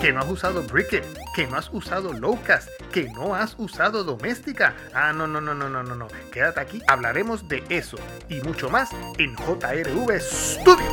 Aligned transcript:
que 0.00 0.12
no 0.14 0.20
has 0.20 0.30
usado 0.30 0.62
Bricket, 0.62 1.04
que 1.34 1.46
no 1.46 1.56
has 1.58 1.68
usado 1.72 2.14
Lowcast, 2.14 2.68
que 2.90 3.10
no 3.10 3.34
has 3.34 3.54
usado 3.58 4.02
Doméstica. 4.02 4.74
Ah, 4.94 5.12
no, 5.12 5.26
no, 5.26 5.42
no, 5.42 5.54
no, 5.54 5.68
no, 5.68 5.82
no, 5.82 5.94
no. 5.94 6.08
Quédate 6.32 6.60
aquí, 6.60 6.82
hablaremos 6.86 7.46
de 7.48 7.62
eso 7.68 7.98
y 8.30 8.40
mucho 8.40 8.70
más 8.70 8.88
en 9.18 9.36
JRV 9.36 10.18
Studio. 10.20 10.86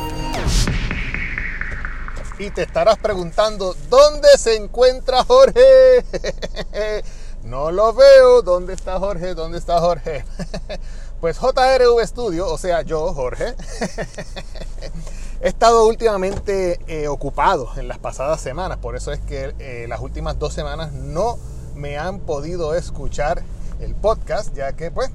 Y 2.38 2.50
te 2.50 2.62
estarás 2.62 2.98
preguntando, 2.98 3.74
¿dónde 3.88 4.28
se 4.36 4.56
encuentra 4.56 5.24
Jorge? 5.24 6.04
no 7.44 7.70
lo 7.70 7.94
veo. 7.94 8.42
¿Dónde 8.42 8.74
está 8.74 8.98
Jorge? 8.98 9.34
¿Dónde 9.34 9.56
está 9.56 9.80
Jorge? 9.80 10.26
pues 11.20 11.38
JRV 11.38 12.06
Studio, 12.06 12.46
o 12.46 12.58
sea, 12.58 12.82
yo, 12.82 13.14
Jorge. 13.14 13.54
He 15.40 15.46
estado 15.46 15.86
últimamente 15.86 16.80
eh, 16.88 17.06
ocupado 17.06 17.70
en 17.76 17.86
las 17.86 17.98
pasadas 17.98 18.40
semanas, 18.40 18.78
por 18.78 18.96
eso 18.96 19.12
es 19.12 19.20
que 19.20 19.54
eh, 19.60 19.86
las 19.88 20.00
últimas 20.00 20.36
dos 20.36 20.52
semanas 20.52 20.92
no 20.92 21.38
me 21.76 21.96
han 21.96 22.18
podido 22.18 22.74
escuchar 22.74 23.44
el 23.78 23.94
podcast, 23.94 24.52
ya 24.52 24.72
que 24.72 24.90
pues 24.90 25.12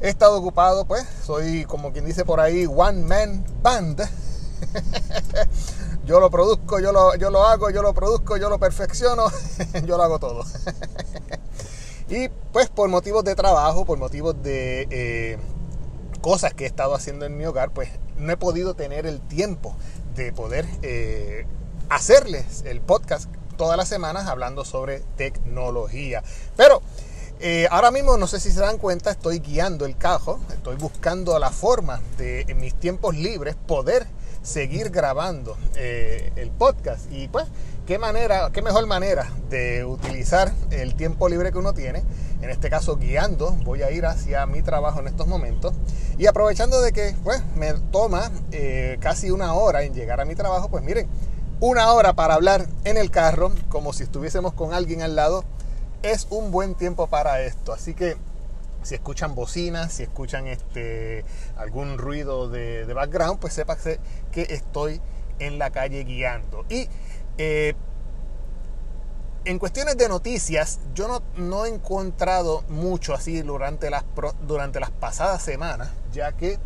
he 0.00 0.08
estado 0.08 0.38
ocupado, 0.38 0.86
pues 0.86 1.06
soy 1.24 1.66
como 1.66 1.92
quien 1.92 2.04
dice 2.04 2.24
por 2.24 2.40
ahí 2.40 2.66
one 2.66 3.04
man 3.04 3.44
band. 3.62 4.00
yo 6.04 6.18
lo 6.18 6.30
produzco, 6.30 6.80
yo 6.80 6.90
lo, 6.90 7.14
yo 7.14 7.30
lo 7.30 7.44
hago, 7.44 7.70
yo 7.70 7.80
lo 7.80 7.94
produzco, 7.94 8.36
yo 8.36 8.50
lo 8.50 8.58
perfecciono, 8.58 9.26
yo 9.86 9.96
lo 9.96 10.02
hago 10.02 10.18
todo. 10.18 10.42
y 12.08 12.28
pues 12.52 12.70
por 12.70 12.88
motivos 12.88 13.22
de 13.22 13.36
trabajo, 13.36 13.84
por 13.84 13.98
motivos 13.98 14.34
de 14.42 14.88
eh, 14.90 15.38
cosas 16.22 16.54
que 16.54 16.64
he 16.64 16.66
estado 16.66 16.96
haciendo 16.96 17.24
en 17.24 17.36
mi 17.36 17.46
hogar, 17.46 17.70
pues 17.70 17.88
no 18.18 18.32
he 18.32 18.36
podido 18.36 18.74
tener 18.74 19.06
el 19.06 19.20
tiempo 19.20 19.76
de 20.14 20.32
poder 20.32 20.66
eh, 20.82 21.46
hacerles 21.88 22.62
el 22.66 22.80
podcast 22.80 23.28
todas 23.56 23.76
las 23.76 23.88
semanas 23.88 24.26
hablando 24.26 24.64
sobre 24.64 25.00
tecnología. 25.16 26.22
Pero 26.56 26.82
eh, 27.40 27.66
ahora 27.70 27.90
mismo, 27.90 28.16
no 28.16 28.26
sé 28.26 28.40
si 28.40 28.50
se 28.50 28.60
dan 28.60 28.78
cuenta, 28.78 29.10
estoy 29.10 29.40
guiando 29.40 29.86
el 29.86 29.96
cajo, 29.96 30.40
estoy 30.50 30.76
buscando 30.76 31.38
la 31.38 31.50
forma 31.50 32.00
de 32.16 32.42
en 32.42 32.58
mis 32.58 32.74
tiempos 32.74 33.16
libres 33.16 33.54
poder 33.54 34.06
seguir 34.42 34.90
grabando 34.90 35.56
eh, 35.76 36.32
el 36.36 36.50
podcast. 36.50 37.10
Y 37.10 37.28
pues, 37.28 37.46
qué 37.86 37.98
manera, 37.98 38.50
qué 38.52 38.62
mejor 38.62 38.86
manera 38.86 39.30
de 39.50 39.84
utilizar 39.84 40.52
el 40.70 40.94
tiempo 40.94 41.28
libre 41.28 41.52
que 41.52 41.58
uno 41.58 41.74
tiene. 41.74 42.02
En 42.40 42.50
este 42.50 42.70
caso, 42.70 42.96
guiando, 42.96 43.52
voy 43.64 43.82
a 43.82 43.90
ir 43.90 44.06
hacia 44.06 44.46
mi 44.46 44.62
trabajo 44.62 45.00
en 45.00 45.08
estos 45.08 45.26
momentos. 45.26 45.74
Y 46.18 46.26
aprovechando 46.26 46.80
de 46.80 46.92
que 46.92 47.14
pues, 47.24 47.42
me 47.56 47.72
toma 47.92 48.30
eh, 48.52 48.98
casi 49.00 49.30
una 49.30 49.54
hora 49.54 49.82
en 49.82 49.94
llegar 49.94 50.20
a 50.20 50.24
mi 50.24 50.34
trabajo, 50.34 50.68
pues 50.68 50.82
miren, 50.82 51.08
una 51.60 51.92
hora 51.92 52.14
para 52.14 52.34
hablar 52.34 52.66
en 52.84 52.96
el 52.96 53.10
carro, 53.10 53.52
como 53.68 53.92
si 53.92 54.02
estuviésemos 54.02 54.54
con 54.54 54.74
alguien 54.74 55.02
al 55.02 55.16
lado, 55.16 55.44
es 56.02 56.26
un 56.30 56.50
buen 56.50 56.74
tiempo 56.74 57.06
para 57.06 57.42
esto. 57.42 57.72
Así 57.72 57.94
que 57.94 58.16
si 58.82 58.94
escuchan 58.94 59.34
bocinas, 59.34 59.92
si 59.92 60.02
escuchan 60.02 60.46
este, 60.46 61.24
algún 61.56 61.96
ruido 61.96 62.48
de, 62.48 62.84
background, 62.92 63.38
pues 63.40 63.54
sepa 63.54 63.76
que 63.76 64.42
estoy 64.50 65.00
en 65.38 65.58
la 65.58 65.70
calle 65.70 66.04
guiando. 66.04 66.64
Y 66.68 66.88
eh, 67.38 67.74
en 69.44 69.58
cuestiones 69.58 69.96
de 69.96 70.08
noticias, 70.08 70.80
yo 70.94 71.22
no, 71.36 71.64
he 71.64 71.68
encontrado 71.68 72.62
mucho 72.68 73.14
así 73.14 73.42
durante 73.42 73.90
las, 73.90 74.04
durante 74.46 74.80
las 74.80 74.90
pasadas 74.90 75.42
semanas, 75.42 75.90
ya 76.12 76.32
que 76.32 76.58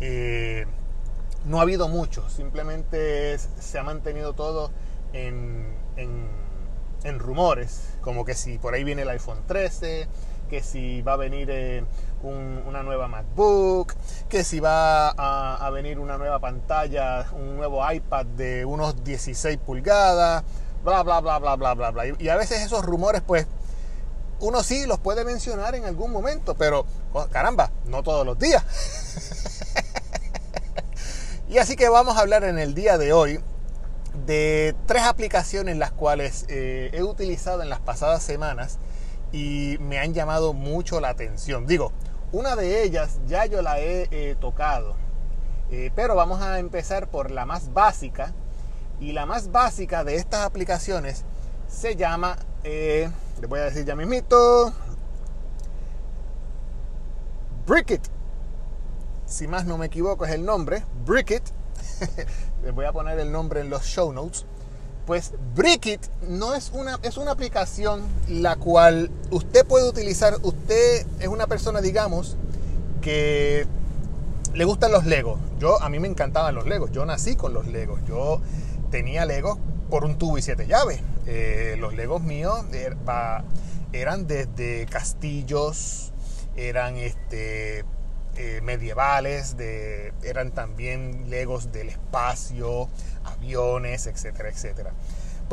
eh, 0.00 0.66
no 1.44 1.58
ha 1.58 1.62
habido 1.62 1.88
mucho, 1.88 2.28
simplemente 2.30 3.36
se 3.38 3.78
ha 3.78 3.82
mantenido 3.82 4.32
todo 4.32 4.70
en, 5.12 5.76
en 7.04 7.18
rumores, 7.18 7.82
como 8.00 8.24
que 8.24 8.34
si 8.34 8.58
por 8.58 8.74
ahí 8.74 8.84
viene 8.84 9.02
el 9.02 9.08
iPhone 9.10 9.42
13, 9.46 10.06
que 10.52 10.62
si 10.62 11.00
va 11.00 11.14
a 11.14 11.16
venir 11.16 11.48
eh, 11.50 11.82
una 12.22 12.82
nueva 12.82 13.08
MacBook, 13.08 13.94
que 14.28 14.44
si 14.44 14.60
va 14.60 15.08
a, 15.08 15.70
venir 15.70 15.98
una 15.98 16.18
nueva 16.18 16.40
pantalla, 16.40 17.26
un 17.32 17.56
nuevo 17.56 17.90
iPad 17.90 18.26
de 18.26 18.66
unos 18.66 19.02
16 19.02 19.56
pulgadas, 19.56 20.44
bla, 20.84 21.02
bla, 21.04 21.20
bla, 21.20 21.38
bla, 21.38 21.56
bla, 21.56 21.72
bla, 21.72 21.90
bla. 21.90 22.02
Y, 22.18 22.28
a 22.28 22.36
veces 22.36 22.60
esos 22.60 22.84
rumores, 22.84 23.22
pues, 23.26 23.46
uno 24.40 24.62
sí 24.62 24.84
los 24.84 24.98
puede 24.98 25.24
mencionar 25.24 25.74
en 25.74 25.86
algún 25.86 26.12
momento, 26.12 26.54
pero 26.54 26.84
oh, 27.14 27.26
caramba, 27.30 27.70
no 27.86 28.02
todos 28.02 28.26
los 28.26 28.38
días. 28.38 28.62
y 31.48 31.56
así 31.56 31.76
que 31.76 31.88
vamos 31.88 32.18
a 32.18 32.20
hablar 32.20 32.44
en 32.44 32.58
el 32.58 32.74
día 32.74 32.98
de 32.98 33.14
hoy 33.14 33.40
de 34.26 34.74
tres 34.84 35.04
aplicaciones 35.04 35.78
las 35.78 35.92
cuales 35.92 36.44
eh, 36.48 36.90
he 36.92 37.02
utilizado 37.02 37.62
en 37.62 37.70
las 37.70 37.80
pasadas 37.80 38.22
semanas 38.22 38.78
y 39.32 39.78
me 39.80 39.98
han 39.98 40.14
llamado 40.14 40.52
mucho 40.52 41.00
la 41.00 41.08
atención. 41.08 41.66
Digo, 41.66 41.92
una 42.32 42.54
de 42.54 42.82
ellas 42.82 43.18
ya 43.26 43.46
yo 43.46 43.62
la 43.62 43.80
he 43.80 44.08
eh, 44.10 44.36
tocado, 44.40 44.94
eh, 45.70 45.90
pero 45.94 46.14
vamos 46.14 46.42
a 46.42 46.58
empezar 46.58 47.08
por 47.08 47.30
la 47.30 47.46
más 47.46 47.72
básica. 47.72 48.32
Y 49.00 49.12
la 49.12 49.26
más 49.26 49.50
básica 49.50 50.04
de 50.04 50.14
estas 50.14 50.46
aplicaciones 50.46 51.24
se 51.66 51.96
llama, 51.96 52.36
eh, 52.62 53.10
les 53.40 53.50
voy 53.50 53.58
a 53.58 53.64
decir 53.64 53.84
ya 53.84 53.96
mismito, 53.96 54.72
Brickit. 57.66 58.06
Si 59.26 59.48
más 59.48 59.64
no 59.64 59.78
me 59.78 59.86
equivoco 59.86 60.24
es 60.24 60.32
el 60.32 60.44
nombre, 60.44 60.84
Brickit. 61.04 61.42
les 62.62 62.74
voy 62.74 62.84
a 62.84 62.92
poner 62.92 63.18
el 63.18 63.32
nombre 63.32 63.60
en 63.60 63.70
los 63.70 63.82
show 63.82 64.12
notes. 64.12 64.46
Pues 65.06 65.32
Brickit 65.54 66.00
no 66.28 66.54
es 66.54 66.70
una, 66.72 66.98
es 67.02 67.16
una 67.16 67.32
aplicación 67.32 68.02
la 68.28 68.56
cual 68.56 69.10
usted 69.30 69.66
puede 69.66 69.88
utilizar. 69.88 70.36
Usted 70.42 71.06
es 71.18 71.28
una 71.28 71.46
persona, 71.46 71.80
digamos, 71.80 72.36
que 73.00 73.66
le 74.54 74.64
gustan 74.64 74.92
los 74.92 75.04
Legos. 75.04 75.40
Yo, 75.58 75.80
a 75.82 75.88
mí 75.88 75.98
me 75.98 76.08
encantaban 76.08 76.54
los 76.54 76.66
Legos. 76.66 76.92
Yo 76.92 77.04
nací 77.04 77.34
con 77.34 77.52
los 77.52 77.66
Legos. 77.66 78.00
Yo 78.06 78.40
tenía 78.90 79.26
Legos 79.26 79.58
por 79.90 80.04
un 80.04 80.18
tubo 80.18 80.38
y 80.38 80.42
siete 80.42 80.66
llaves. 80.66 81.00
Eh, 81.26 81.76
los 81.78 81.94
Legos 81.94 82.22
míos 82.22 82.64
er, 82.72 82.96
eran 83.92 84.26
desde 84.26 84.86
castillos, 84.86 86.12
eran 86.56 86.96
este, 86.96 87.84
eh, 88.36 88.60
medievales, 88.62 89.56
eran 90.22 90.52
también 90.52 91.28
Legos 91.28 91.72
del 91.72 91.90
espacio, 91.90 92.88
aviones, 93.24 94.06
etcétera, 94.06 94.48
etcétera. 94.48 94.92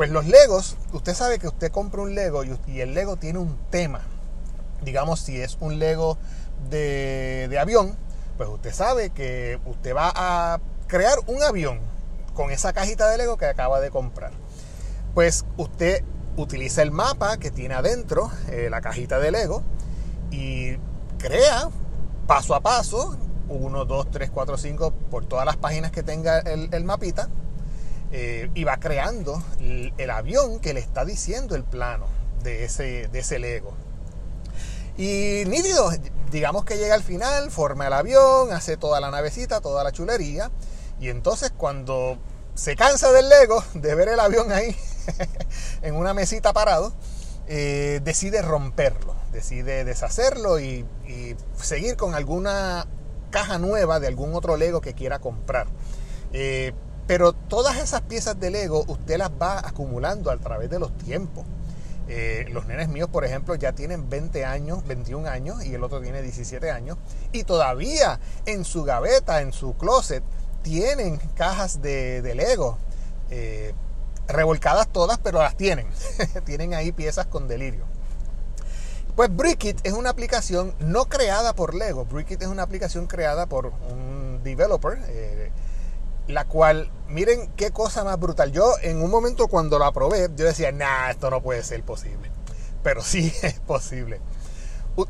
Pues 0.00 0.08
los 0.08 0.26
Legos, 0.26 0.78
usted 0.94 1.14
sabe 1.14 1.38
que 1.38 1.46
usted 1.46 1.70
compra 1.70 2.00
un 2.00 2.14
Lego 2.14 2.42
y, 2.42 2.80
el 2.80 2.94
Lego 2.94 3.16
tiene 3.16 3.38
un 3.38 3.58
tema. 3.68 4.00
Digamos, 4.82 5.20
si 5.20 5.38
es 5.38 5.58
un 5.60 5.78
Lego 5.78 6.16
de, 6.70 7.54
avión, 7.60 7.96
pues 8.38 8.48
usted 8.48 8.72
sabe 8.72 9.10
que 9.10 9.60
usted 9.66 9.94
va 9.94 10.10
a 10.14 10.58
crear 10.86 11.18
un 11.26 11.42
avión 11.42 11.80
con 12.32 12.50
esa 12.50 12.72
cajita 12.72 13.10
de 13.10 13.18
Lego 13.18 13.36
que 13.36 13.44
acaba 13.44 13.78
de 13.80 13.90
comprar. 13.90 14.32
Pues 15.12 15.44
usted 15.58 16.02
utiliza 16.38 16.80
el 16.80 16.92
mapa 16.92 17.36
que 17.36 17.50
tiene 17.50 17.74
adentro 17.74 18.30
eh, 18.48 18.68
la 18.70 18.80
cajita 18.80 19.18
de 19.18 19.32
Lego 19.32 19.62
y 20.30 20.76
crea 21.18 21.68
paso 22.26 22.54
a 22.54 22.60
paso, 22.60 23.18
1, 23.50 23.84
2, 23.84 24.10
3, 24.10 24.30
4, 24.30 24.56
5, 24.56 24.92
por 25.10 25.26
todas 25.26 25.44
las 25.44 25.58
páginas 25.58 25.90
que 25.90 26.02
tenga 26.02 26.38
el 26.38 26.84
mapita, 26.84 27.28
eh, 28.12 28.50
y 28.54 28.64
va 28.64 28.78
creando 28.78 29.42
el, 29.60 30.10
avión 30.10 30.58
que 30.60 30.74
le 30.74 30.80
está 30.80 31.04
diciendo 31.04 31.54
el 31.54 31.64
plano 31.64 32.06
de 32.42 32.64
ese, 32.64 33.08
de 33.08 33.18
ese 33.20 33.38
Lego. 33.38 33.72
Y 34.96 35.44
nítido, 35.46 35.90
digamos 36.30 36.64
que 36.64 36.76
llega 36.76 36.94
al 36.94 37.02
final, 37.02 37.50
forma 37.50 37.86
el 37.86 37.92
avión, 37.92 38.52
hace 38.52 38.76
toda 38.76 39.00
la 39.00 39.10
navecita, 39.10 39.60
toda 39.60 39.84
la 39.84 39.92
chulería, 39.92 40.50
y 40.98 41.08
entonces 41.08 41.52
cuando 41.56 42.18
se 42.54 42.76
cansa 42.76 43.12
del 43.12 43.28
Lego, 43.28 43.62
de 43.74 43.94
ver 43.94 44.08
el 44.08 44.20
avión 44.20 44.52
ahí 44.52 44.76
en 45.82 45.94
una 45.94 46.12
mesita 46.12 46.52
parado, 46.52 46.92
eh, 47.46 48.00
decide 48.04 48.42
romperlo, 48.42 49.14
decide 49.32 49.84
deshacerlo 49.84 50.60
y, 50.60 50.86
seguir 51.60 51.96
con 51.96 52.14
alguna 52.14 52.86
caja 53.30 53.58
nueva 53.58 54.00
de 54.00 54.06
algún 54.06 54.34
otro 54.34 54.56
Lego 54.56 54.80
que 54.80 54.94
quiera 54.94 55.18
comprar. 55.18 55.66
Eh, 56.32 56.72
pero 57.10 57.32
todas 57.32 57.78
esas 57.78 58.02
piezas 58.02 58.38
de 58.38 58.52
Lego 58.52 58.84
usted 58.86 59.18
las 59.18 59.30
va 59.30 59.58
acumulando 59.58 60.30
a 60.30 60.36
través 60.36 60.70
de 60.70 60.78
los 60.78 60.96
tiempos. 60.96 61.44
Eh, 62.06 62.46
los 62.52 62.66
nenes 62.66 62.88
míos, 62.88 63.08
por 63.10 63.24
ejemplo, 63.24 63.56
ya 63.56 63.72
tienen 63.72 64.08
20 64.08 64.44
años, 64.44 64.86
21 64.86 65.28
años 65.28 65.64
y 65.64 65.74
el 65.74 65.82
otro 65.82 66.00
tiene 66.00 66.22
17 66.22 66.70
años. 66.70 66.98
Y 67.32 67.42
todavía 67.42 68.20
en 68.46 68.64
su 68.64 68.84
gaveta, 68.84 69.40
en 69.40 69.52
su 69.52 69.76
closet, 69.76 70.22
tienen 70.62 71.16
cajas 71.34 71.82
de, 71.82 72.22
Lego. 72.36 72.78
Eh, 73.28 73.74
revolcadas 74.28 74.86
todas, 74.86 75.18
pero 75.18 75.40
las 75.40 75.56
tienen. 75.56 75.88
tienen 76.44 76.74
ahí 76.74 76.92
piezas 76.92 77.26
con 77.26 77.48
delirio. 77.48 77.86
Pues 79.16 79.34
Brickit 79.34 79.80
es 79.82 79.94
una 79.94 80.10
aplicación 80.10 80.76
no 80.78 81.06
creada 81.06 81.54
por 81.54 81.74
Lego. 81.74 82.04
Brickit 82.04 82.40
es 82.40 82.46
una 82.46 82.62
aplicación 82.62 83.08
creada 83.08 83.46
por 83.46 83.72
un 83.90 84.44
developer. 84.44 84.96
Eh, 85.08 85.50
la 86.26 86.44
cual, 86.46 86.90
miren 87.08 87.50
qué 87.56 87.70
cosa 87.70 88.04
más 88.04 88.18
brutal. 88.18 88.52
Yo 88.52 88.74
en 88.82 89.02
un 89.02 89.10
momento 89.10 89.48
cuando 89.48 89.78
la 89.78 89.92
probé, 89.92 90.28
yo 90.36 90.44
decía, 90.44 90.72
nah, 90.72 91.10
esto 91.10 91.30
no 91.30 91.42
puede 91.42 91.62
ser 91.62 91.82
posible. 91.82 92.30
Pero 92.82 93.02
sí 93.02 93.32
es 93.42 93.60
posible. 93.60 94.20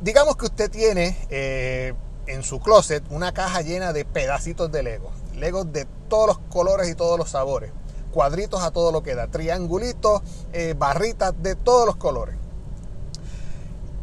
Digamos 0.00 0.36
que 0.36 0.46
usted 0.46 0.70
tiene 0.70 1.16
eh, 1.30 1.94
en 2.26 2.42
su 2.42 2.60
closet 2.60 3.02
una 3.10 3.32
caja 3.32 3.62
llena 3.62 3.92
de 3.92 4.04
pedacitos 4.04 4.70
de 4.70 4.82
Lego. 4.82 5.10
Legos 5.34 5.72
de 5.72 5.86
todos 6.08 6.26
los 6.26 6.38
colores 6.50 6.88
y 6.88 6.94
todos 6.94 7.18
los 7.18 7.30
sabores. 7.30 7.72
Cuadritos 8.12 8.62
a 8.62 8.70
todo 8.70 8.92
lo 8.92 9.02
que 9.02 9.14
da. 9.14 9.28
Triangulitos, 9.28 10.22
eh, 10.52 10.74
barritas 10.76 11.32
de 11.42 11.54
todos 11.54 11.86
los 11.86 11.96
colores. 11.96 12.36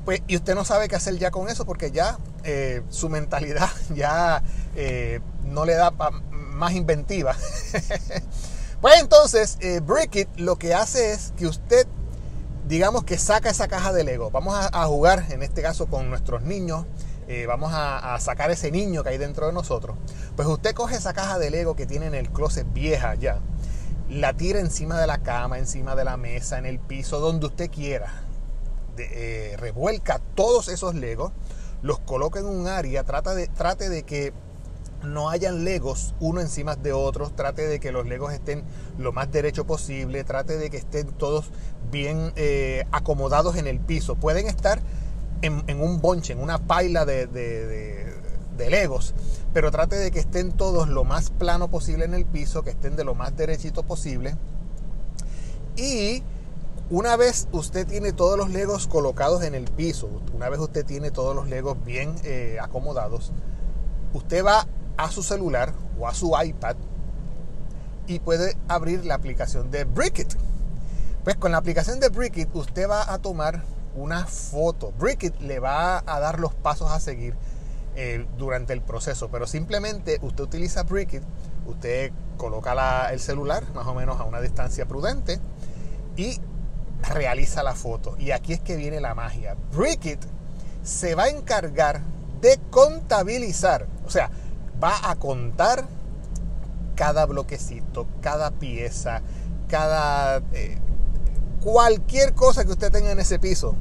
Pues, 0.06 0.22
y 0.28 0.38
usted 0.38 0.56
no 0.56 0.64
sabe 0.64 0.88
qué 0.88 0.96
hacer 0.96 1.18
ya 1.18 1.32
con 1.32 1.50
eso 1.50 1.66
porque 1.66 1.92
ya 1.92 2.18
eh, 2.44 2.82
su 2.90 3.10
mentalidad 3.10 3.70
ya 3.94 4.42
no 5.44 5.66
le 5.66 5.74
da 5.74 5.92
más 6.58 6.74
inventiva. 6.74 7.36
pues 8.82 9.00
entonces, 9.00 9.58
eh, 9.62 9.80
Brickit 9.80 10.28
lo 10.38 10.58
que 10.58 10.74
hace 10.74 11.12
es 11.12 11.34
que 11.38 11.48
usted, 11.48 11.88
digamos 12.68 13.04
que 13.04 13.18
saca 13.18 13.50
esa 13.50 13.68
caja 13.68 13.94
de 13.94 14.04
Lego. 14.04 14.32
Vamos 14.32 14.56
a, 14.56 14.86
jugar, 14.86 15.26
en 15.30 15.44
este 15.44 15.62
caso, 15.62 15.88
con 15.88 16.10
nuestros 16.10 16.42
niños. 16.42 16.86
Eh, 17.30 17.46
vamos 17.46 17.72
a, 17.74 18.18
sacar 18.20 18.52
ese 18.52 18.72
niño 18.72 19.04
que 19.04 19.10
hay 19.10 19.18
dentro 19.18 19.48
de 19.48 19.54
nosotros. 19.54 19.98
Pues 20.36 20.48
usted 20.48 20.74
coge 20.74 20.96
esa 20.96 21.14
caja 21.14 21.40
de 21.40 21.50
Lego 21.50 21.76
que 21.76 21.86
tiene 21.86 22.08
en 22.08 22.16
el 22.16 22.30
closet 22.30 22.68
vieja 22.74 23.16
ya. 23.16 23.40
La 24.10 24.34
tira 24.34 24.60
encima 24.60 25.00
de 25.00 25.08
la 25.08 25.18
cama, 25.18 25.58
encima 25.58 25.96
de 25.96 26.06
la 26.06 26.16
mesa, 26.18 26.58
en 26.58 26.66
el 26.66 26.80
piso, 26.80 27.20
donde 27.20 27.48
usted 27.48 27.70
quiera. 27.70 28.24
Eh, 28.98 29.56
revuelca 29.58 30.20
todos 30.36 30.70
esos 30.70 30.96
Legos, 30.96 31.32
los 31.82 32.00
coloca 32.00 32.40
en 32.40 32.46
un 32.46 32.68
área, 32.68 33.04
trata 33.04 33.36
de, 33.36 33.48
trate 33.48 33.90
de 33.90 34.04
que 34.04 34.34
no 35.04 35.30
hayan 35.30 35.64
legos 35.64 36.16
uno 36.20 36.42
encima 36.42 36.76
de 36.76 36.94
otros, 36.94 37.36
trate 37.36 37.68
de 37.68 37.80
que 37.80 37.92
los 37.92 38.06
legos 38.06 38.34
estén 38.34 38.64
lo 38.98 39.12
más 39.12 39.32
derecho 39.32 39.66
posible, 39.66 40.24
trate 40.24 40.58
de 40.58 40.70
que 40.70 40.78
estén 40.78 41.08
todos 41.08 41.52
bien 41.92 42.34
eh, 42.36 42.86
acomodados 42.92 43.56
en 43.58 43.68
el 43.68 43.80
piso. 43.80 44.16
Pueden 44.16 44.48
estar 44.48 44.82
en, 45.42 45.82
un 45.82 46.02
bonche, 46.02 46.34
en 46.34 46.40
una 46.40 46.58
paila 46.58 47.06
de, 47.06 47.28
de, 47.28 48.70
legos, 48.70 49.14
pero 49.54 49.72
trate 49.72 49.96
de 49.96 50.12
que 50.12 50.20
estén 50.20 50.52
todos 50.52 50.90
lo 50.90 51.04
más 51.04 51.30
plano 51.30 51.70
posible 51.70 52.06
en 52.06 52.14
el 52.14 52.26
piso, 52.26 52.64
que 52.64 52.72
estén 52.72 52.96
de 52.96 53.04
lo 53.04 53.16
más 53.16 53.38
derechito 53.38 53.84
posible. 53.84 54.36
Y 55.78 56.24
una 56.90 57.16
vez 57.16 57.48
usted 57.52 57.86
tiene 57.88 58.14
todos 58.14 58.38
los 58.38 58.50
legos 58.50 58.88
colocados 58.88 59.44
en 59.44 59.54
el 59.54 59.66
piso, 59.66 60.10
una 60.34 60.50
vez 60.50 60.60
usted 60.60 60.86
tiene 60.86 61.12
todos 61.12 61.36
los 61.36 61.48
legos 61.48 61.78
bien 61.86 62.16
eh, 62.24 62.58
acomodados, 62.60 63.32
usted 64.14 64.44
va 64.44 64.68
a 64.98 65.12
su 65.12 65.24
celular 65.24 65.74
o 66.00 66.08
a 66.08 66.14
su 66.14 66.34
iPad 66.44 66.76
y 68.08 68.20
puede 68.20 68.58
abrir 68.68 69.06
la 69.06 69.16
aplicación 69.16 69.70
de 69.70 69.84
Brickit. 69.84 70.34
Pues 71.24 71.36
con 71.36 71.52
la 71.52 71.58
aplicación 71.58 72.00
de 72.00 72.10
Brickit 72.10 72.50
usted 72.54 72.90
va 72.90 73.14
a 73.14 73.20
tomar 73.20 73.64
una 73.96 74.26
foto. 74.26 74.94
Brickit 74.98 75.40
le 75.42 75.60
va 75.60 76.04
a 76.06 76.20
dar 76.20 76.40
los 76.40 76.54
pasos 76.54 76.92
a 76.92 77.00
seguir 77.00 77.36
eh, 77.96 78.26
durante 78.38 78.74
el 78.74 78.82
proceso, 78.82 79.30
pero 79.30 79.48
simplemente 79.48 80.20
usted 80.22 80.44
utiliza 80.44 80.84
Brickit, 80.84 81.24
usted 81.66 82.12
coloca 82.38 83.12
el 83.12 83.20
celular 83.20 83.64
más 83.74 83.88
o 83.88 83.94
menos 83.94 84.20
a 84.20 84.24
una 84.24 84.40
distancia 84.40 84.86
prudente 84.86 85.40
y 86.16 86.40
realiza 87.02 87.64
la 87.64 87.76
foto. 87.76 88.16
Y 88.18 88.32
aquí 88.32 88.54
es 88.54 88.62
que 88.62 88.76
viene 88.76 89.02
la 89.02 89.16
magia. 89.16 89.56
Brickit 89.76 90.20
se 90.84 91.16
va 91.16 91.24
a 91.24 91.30
encargar 91.30 92.02
de 92.40 92.60
contabilizar, 92.70 93.88
o 94.06 94.10
sea, 94.10 94.30
va 94.84 95.10
a 95.10 95.16
contar 95.16 95.88
cada 96.96 97.26
bloquecito, 97.26 98.08
cada 98.22 98.52
pieza, 98.52 99.22
cada... 99.70 100.38
Eh, 100.54 100.78
cualquier 101.62 102.34
cosa 102.34 102.66
que 102.66 102.72
usted 102.72 102.92
tenga 102.92 103.12
en 103.12 103.20
ese 103.20 103.40
piso. 103.40 103.76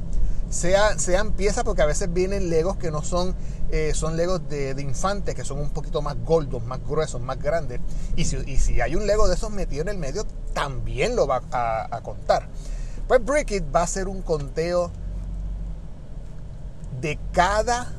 Sea, 0.49 0.97
sean 0.97 1.33
piezas, 1.33 1.63
porque 1.63 1.81
a 1.81 1.85
veces 1.85 2.13
vienen 2.13 2.49
legos 2.49 2.77
que 2.77 2.89
no 2.89 3.03
son, 3.03 3.35
eh, 3.71 3.91
son 3.93 4.15
legos 4.15 4.47
de, 4.47 4.75
infantes, 4.79 5.35
que 5.35 5.43
son 5.43 5.59
un 5.59 5.71
poquito 5.71 6.01
más 6.01 6.15
gordos, 6.23 6.63
más 6.63 6.79
gruesos, 6.85 7.21
más 7.21 7.41
grandes. 7.41 7.81
Y 8.15 8.25
si, 8.25 8.37
y 8.45 8.57
si, 8.57 8.79
hay 8.79 8.95
un 8.95 9.07
lego 9.07 9.27
de 9.27 9.35
esos 9.35 9.51
metido 9.51 9.81
en 9.81 9.89
el 9.89 9.97
medio, 9.97 10.25
también 10.53 11.15
lo 11.15 11.27
va 11.27 11.41
a, 11.51 11.95
a 11.95 12.01
contar. 12.01 12.47
Pues 13.07 13.23
Brickit 13.23 13.63
va 13.73 13.81
a 13.81 13.83
hacer 13.83 14.07
un 14.07 14.21
conteo 14.21 14.91
de 17.01 17.19
cada 17.31 17.96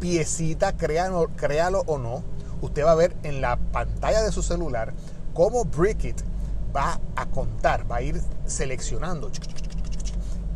piecita, 0.00 0.76
créalo, 0.76 1.28
créalo 1.36 1.82
o 1.86 1.98
no, 1.98 2.22
usted 2.62 2.84
va 2.84 2.92
a 2.92 2.96
ver 2.96 3.14
en 3.22 3.40
la 3.40 3.56
pantalla 3.56 4.22
de 4.22 4.32
su 4.32 4.42
celular 4.42 4.92
cómo 5.34 5.64
Brickit 5.64 6.20
va 6.74 7.00
a 7.16 7.26
contar, 7.26 7.90
va 7.90 7.96
a 7.96 8.02
ir 8.02 8.20
seleccionando 8.46 9.30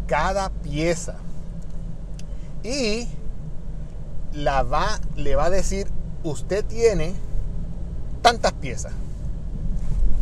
cada 0.07 0.51
pieza 0.51 1.17
y 2.63 3.07
la 4.33 4.63
va, 4.63 4.99
le 5.17 5.37
va 5.37 5.47
a 5.47 5.51
decir, 5.51 5.89
usted 6.23 6.65
tiene 6.65 7.15
tantas 8.23 8.53
piezas 8.55 8.93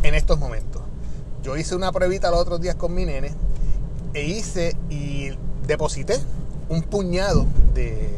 en 0.03 0.13
estos 0.13 0.37
momentos. 0.37 0.81
Yo 1.41 1.57
hice 1.57 1.75
una 1.75 1.91
pruebita 1.91 2.29
los 2.31 2.39
otros 2.39 2.61
días 2.61 2.75
con 2.75 2.93
mi 2.93 3.05
nene 3.05 3.33
e 4.13 4.23
hice 4.23 4.75
y 4.89 5.31
deposité 5.65 6.19
un 6.69 6.83
puñado 6.83 7.45
de, 7.73 8.09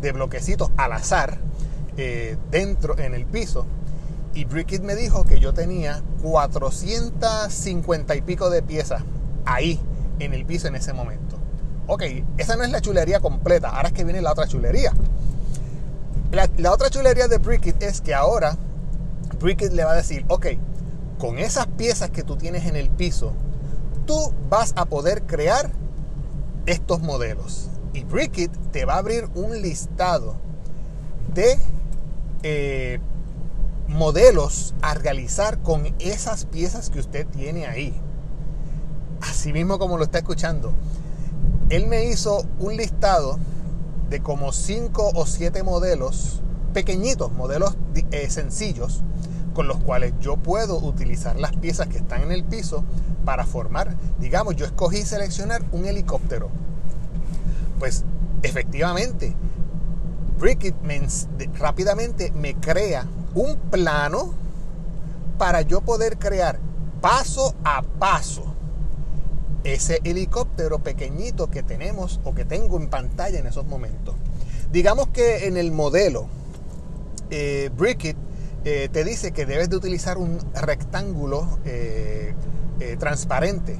de 0.00 0.12
bloquecitos 0.12 0.70
al 0.76 0.92
azar 0.92 1.38
eh, 1.96 2.36
dentro 2.50 2.98
en 2.98 3.14
el 3.14 3.26
piso. 3.26 3.66
Y 4.34 4.44
Brickit 4.44 4.82
me 4.82 4.94
dijo 4.94 5.24
que 5.24 5.40
yo 5.40 5.52
tenía 5.52 6.02
450 6.22 8.14
y 8.14 8.20
pico 8.22 8.48
de 8.50 8.62
piezas 8.62 9.02
ahí 9.44 9.80
en 10.20 10.34
el 10.34 10.44
piso 10.44 10.68
en 10.68 10.76
ese 10.76 10.92
momento. 10.92 11.36
Ok, 11.86 12.04
esa 12.38 12.56
no 12.56 12.62
es 12.62 12.70
la 12.70 12.80
chulería 12.80 13.18
completa. 13.20 13.70
Ahora 13.70 13.88
es 13.88 13.94
que 13.94 14.04
viene 14.04 14.22
la 14.22 14.30
otra 14.30 14.46
chulería. 14.46 14.92
La, 16.30 16.72
otra 16.72 16.90
chulería 16.90 17.26
de 17.26 17.38
Brickit 17.38 17.82
es 17.82 18.00
que 18.00 18.14
ahora 18.14 18.56
Brickit 19.40 19.72
le 19.72 19.84
va 19.84 19.92
a 19.92 19.96
decir, 19.96 20.24
ok, 20.28 20.46
con 21.18 21.40
esas 21.40 21.66
piezas 21.66 22.10
que 22.10 22.22
tú 22.22 22.36
tienes 22.36 22.66
en 22.66 22.76
el 22.76 22.88
piso, 22.88 23.32
tú 24.06 24.32
vas 24.48 24.72
a 24.76 24.84
poder 24.84 25.22
crear 25.22 25.70
estos 26.66 27.00
modelos. 27.00 27.69
Y 27.92 28.04
Brickit 28.04 28.52
te 28.72 28.84
va 28.84 28.94
a 28.94 28.98
abrir 28.98 29.28
un 29.34 29.60
listado 29.60 30.36
de 31.34 31.58
eh, 32.42 33.00
modelos 33.88 34.74
a 34.82 34.94
realizar 34.94 35.58
con 35.58 35.94
esas 35.98 36.44
piezas 36.44 36.90
que 36.90 37.00
usted 37.00 37.26
tiene 37.26 37.66
ahí. 37.66 37.94
Así 39.20 39.52
mismo 39.52 39.78
como 39.78 39.98
lo 39.98 40.04
está 40.04 40.18
escuchando. 40.18 40.72
Él 41.68 41.86
me 41.86 42.04
hizo 42.04 42.44
un 42.58 42.76
listado 42.76 43.38
de 44.08 44.20
como 44.20 44.52
5 44.52 45.12
o 45.14 45.26
7 45.26 45.62
modelos 45.62 46.42
pequeñitos, 46.72 47.32
modelos 47.32 47.76
eh, 48.12 48.30
sencillos, 48.30 49.02
con 49.54 49.66
los 49.66 49.78
cuales 49.78 50.14
yo 50.20 50.36
puedo 50.36 50.78
utilizar 50.78 51.38
las 51.38 51.56
piezas 51.56 51.88
que 51.88 51.98
están 51.98 52.22
en 52.22 52.32
el 52.32 52.44
piso 52.44 52.84
para 53.24 53.44
formar, 53.44 53.96
digamos, 54.18 54.56
yo 54.56 54.64
escogí 54.64 55.02
seleccionar 55.02 55.62
un 55.72 55.84
helicóptero 55.84 56.48
pues 57.80 58.04
efectivamente, 58.42 59.34
Brickit 60.38 60.76
rápidamente 61.58 62.30
me 62.30 62.54
crea 62.54 63.06
un 63.34 63.56
plano 63.56 64.34
para 65.38 65.62
yo 65.62 65.80
poder 65.80 66.18
crear 66.18 66.60
paso 67.00 67.54
a 67.64 67.82
paso 67.82 68.54
ese 69.64 70.00
helicóptero 70.04 70.78
pequeñito 70.78 71.50
que 71.50 71.62
tenemos 71.62 72.20
o 72.24 72.34
que 72.34 72.44
tengo 72.44 72.78
en 72.78 72.88
pantalla 72.88 73.38
en 73.38 73.46
esos 73.46 73.66
momentos. 73.66 74.14
Digamos 74.70 75.08
que 75.08 75.46
en 75.46 75.56
el 75.56 75.72
modelo 75.72 76.28
eh, 77.30 77.70
eh, 78.64 78.88
te 78.92 79.04
dice 79.04 79.32
que 79.32 79.46
debes 79.46 79.70
de 79.70 79.76
utilizar 79.76 80.18
un 80.18 80.38
rectángulo 80.54 81.58
eh, 81.64 82.34
transparente 82.98 83.78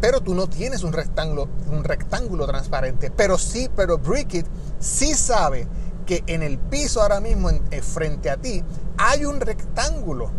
pero 0.00 0.20
tú 0.20 0.34
no 0.34 0.48
tienes 0.48 0.82
un 0.82 0.92
rectángulo, 0.92 1.48
un 1.70 1.84
rectángulo 1.84 2.46
transparente. 2.46 3.10
Pero 3.10 3.38
sí, 3.38 3.68
pero 3.74 3.98
Brickit 3.98 4.46
sí 4.78 5.14
sabe 5.14 5.66
que 6.06 6.24
en 6.26 6.42
el 6.42 6.58
piso 6.58 7.02
ahora 7.02 7.20
mismo, 7.20 7.50
eh, 7.50 7.82
frente 7.82 8.30
a 8.30 8.36
ti, 8.36 8.64
hay 8.96 9.24
un 9.24 9.40
rectángulo. 9.40 10.30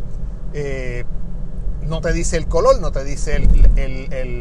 Eh, 0.53 1.05
no 1.81 2.01
te 2.01 2.13
dice 2.13 2.37
el 2.37 2.47
color, 2.47 2.79
no 2.79 2.91
te 2.91 3.03
dice 3.03 3.39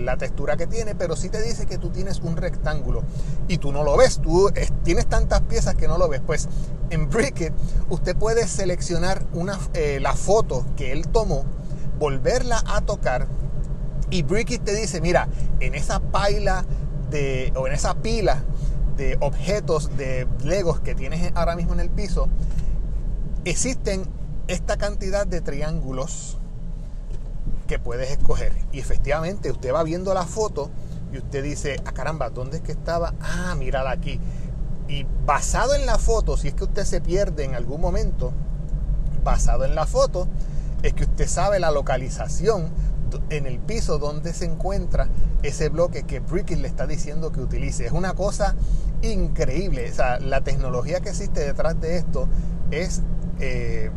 la 0.05 0.17
textura 0.17 0.57
que 0.57 0.67
tiene, 0.67 0.95
pero 0.95 1.17
sí 1.17 1.31
te 1.31 1.43
dice 1.43 1.67
que 1.67 1.79
tú 1.79 1.91
tienes 1.91 2.21
un 2.21 2.37
rectángulo 2.37 3.03
y 3.49 3.59
tú 3.59 3.73
no 3.73 3.83
lo 3.83 3.97
ves. 3.97 4.21
Tú 4.23 4.50
tienes 4.85 5.07
tantas 5.07 5.41
piezas 5.43 5.75
que 5.75 5.89
no 5.89 5.99
lo 5.99 6.09
ves. 6.09 6.21
Pues 6.25 6.49
en 6.91 7.09
Brickit 7.09 7.53
usted 7.89 8.17
puede 8.17 8.47
seleccionar 8.47 9.25
una, 9.33 9.59
eh, 9.75 9.99
la 10.00 10.15
foto 10.15 10.67
que 10.77 10.93
él 10.93 11.09
tomó, 11.09 11.45
volverla 11.99 12.62
a 12.67 12.83
tocar 12.83 13.27
y 14.11 14.23
Brickit 14.23 14.64
te 14.64 14.75
dice, 14.75 15.00
mira, 15.00 15.29
en 15.61 15.75
esa 15.75 16.00
paila 16.00 16.64
de, 17.11 17.52
o 17.57 17.67
en 17.67 17.73
esa 17.73 17.95
pila 17.95 18.43
de 18.97 19.17
objetos 19.21 19.97
de 19.97 20.26
Legos 20.45 20.81
que 20.81 20.95
tienes 20.95 21.33
ahora 21.35 21.57
mismo 21.57 21.73
en 21.73 21.81
el 21.81 21.90
piso, 21.90 22.29
existen 23.45 24.05
esta 24.49 24.76
cantidad 24.76 25.26
de 25.26 25.40
triángulos 25.40 26.38
que 27.67 27.79
puedes 27.79 28.11
escoger. 28.11 28.52
Y 28.73 28.81
efectivamente, 28.81 29.50
usted 29.50 29.73
va 29.73 29.83
viendo 29.85 30.12
la 30.12 30.25
foto 30.25 30.71
y 31.12 31.19
usted 31.19 31.43
dice, 31.43 31.76
ah 31.85 31.93
caramba, 31.93 32.31
¿dónde 32.31 32.59
es 32.59 32.62
que 32.62 32.73
estaba? 32.73 33.14
Ah, 33.21 33.55
mírala 33.57 33.93
aquí. 33.93 34.21
Y 34.88 35.07
basado 35.25 35.75
en 35.75 35.87
la 35.87 35.99
foto, 35.99 36.37
si 36.37 36.49
es 36.49 36.55
que 36.55 36.64
usted 36.64 36.85
se 36.85 37.00
pierde 37.00 37.45
en 37.45 37.55
algún 37.55 37.81
momento, 37.81 38.33
basado 39.23 39.64
en 39.64 39.76
la 39.76 39.87
foto, 39.87 40.26
es 40.83 40.95
que 40.95 41.05
usted 41.05 41.29
sabe 41.29 41.61
la 41.61 41.71
localización 41.71 42.71
en 43.31 43.47
el 43.47 43.59
piso 43.59 43.99
donde 43.99 44.33
se 44.33 44.45
encuentra 44.45 45.09
ese 45.43 45.69
bloque 45.69 46.05
que 46.05 46.21
Brickit 46.21 46.59
le 46.59 46.69
está 46.69 46.87
diciendo 46.87 47.33
que 47.33 47.40
utilice. 47.40 47.87
Es 47.87 47.93
una 47.93 48.14
cosa 48.14 48.55
increíble. 49.02 49.90
O 49.90 49.95
sea, 49.95 50.19
la 50.21 50.43
tecnología 50.43 51.00
que 51.00 51.11
existe 51.11 51.40
detrás 51.40 51.81
de 51.81 51.97
esto 51.97 52.29
es 52.71 53.02
eh, 53.40 53.90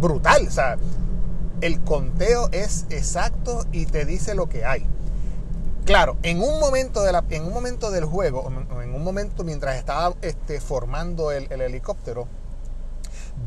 brutal. 0.00 0.46
O 0.46 0.50
sea, 0.50 0.76
el 1.60 1.80
conteo 1.80 2.48
es 2.52 2.86
exacto 2.90 3.66
y 3.72 3.86
te 3.86 4.04
dice 4.04 4.34
lo 4.34 4.48
que 4.48 4.64
hay. 4.64 4.86
Claro, 5.84 6.16
en 6.22 6.40
un 6.40 6.60
momento, 6.60 7.02
de 7.02 7.12
la, 7.12 7.24
en 7.30 7.44
un 7.44 7.52
momento 7.52 7.90
del 7.90 8.04
juego, 8.04 8.50
en 8.82 8.94
un 8.94 9.02
momento 9.02 9.44
mientras 9.44 9.76
estaba 9.76 10.14
este, 10.22 10.60
formando 10.60 11.32
el, 11.32 11.50
helicóptero, 11.50 12.28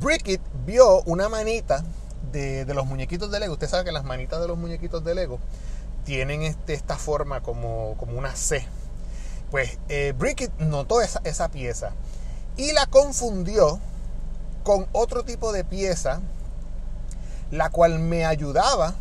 Brickit 0.01 0.41
vio 0.65 1.01
una 1.03 1.29
manita 1.29 1.83
de, 2.33 2.73
los 2.73 2.85
muñequitos 2.85 3.31
de 3.31 3.39
Lego. 3.39 3.53
Usted 3.53 3.69
sabe 3.69 3.85
que 3.85 3.91
las 3.91 4.03
manitas 4.03 4.41
de 4.41 4.47
los 4.47 4.57
muñequitos 4.57 5.03
de 5.03 5.15
Lego 5.15 5.39
tienen 6.03 6.41
este, 6.41 6.73
esta 6.73 6.97
forma 6.97 7.41
como, 7.41 7.95
como 7.97 8.17
una 8.17 8.35
C. 8.35 8.65
Pues 9.51 9.77
eh, 9.87 10.13
notó 10.59 11.01
esa, 11.01 11.21
esa 11.23 11.49
pieza 11.49 11.91
y 12.57 12.73
la 12.73 12.87
confundió 12.87 13.79
con 14.63 14.87
otro 14.91 15.23
tipo 15.23 15.51
de 15.51 15.63
pieza, 15.63 16.21
la 17.51 17.69
cual 17.69 17.99
me 17.99 18.25
ayudaba 18.25 18.95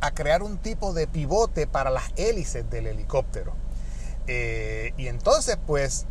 a 0.00 0.10
crear 0.12 0.42
un 0.42 0.58
tipo 0.58 0.92
de 0.92 1.06
pivote 1.06 1.66
para 1.66 1.90
las 1.90 2.04
hélices 2.16 2.68
del 2.70 2.86
helicóptero. 2.86 3.54
Eh, 4.28 4.92
y 4.96 5.08
entonces, 5.08 5.56
pues, 5.66 6.06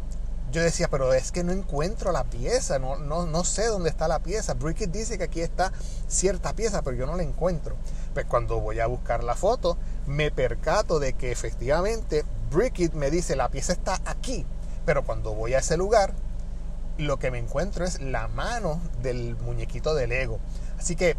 yo 0.56 0.62
decía, 0.62 0.88
pero 0.88 1.14
es 1.14 1.34
que 1.34 1.44
no 1.44 1.52
encuentro 1.52 2.14
la 2.14 2.24
pieza, 2.24 2.80
no, 2.80 2.96
no, 2.96 3.26
no 3.26 3.44
sé 3.44 3.68
dónde 3.68 3.90
está 3.90 4.08
la 4.08 4.20
pieza. 4.20 4.54
Brickett 4.54 4.90
dice 4.90 5.18
que 5.18 5.26
aquí 5.26 5.42
está 5.42 5.74
cierta 6.08 6.54
pieza, 6.54 6.82
pero 6.82 6.96
yo 6.96 7.06
no 7.06 7.18
la 7.18 7.24
encuentro. 7.24 7.76
Pues 8.14 8.26
cuando 8.26 8.62
voy 8.62 8.80
a 8.80 8.88
buscar 8.88 9.22
la 9.26 9.36
foto, 9.36 9.78
me 10.08 10.32
percato 10.32 11.00
de 11.00 11.12
que 11.12 11.34
efectivamente 11.34 12.24
Brickett 12.52 12.94
me 12.94 13.12
dice, 13.12 13.36
la 13.36 13.50
pieza 13.50 13.74
está 13.74 14.00
aquí. 14.06 14.46
Pero 14.86 15.04
cuando 15.04 15.34
voy 15.34 15.56
a 15.56 15.60
ese 15.60 15.76
lugar, 15.76 16.14
lo 16.98 17.20
que 17.20 17.32
me 17.32 17.40
encuentro 17.40 17.84
es 17.84 18.02
la 18.02 18.30
mano 18.30 18.80
del 19.02 19.36
muñequito 19.36 19.94
de 19.94 20.08
Lego. 20.08 20.40
Así 20.80 20.96
que 20.96 21.18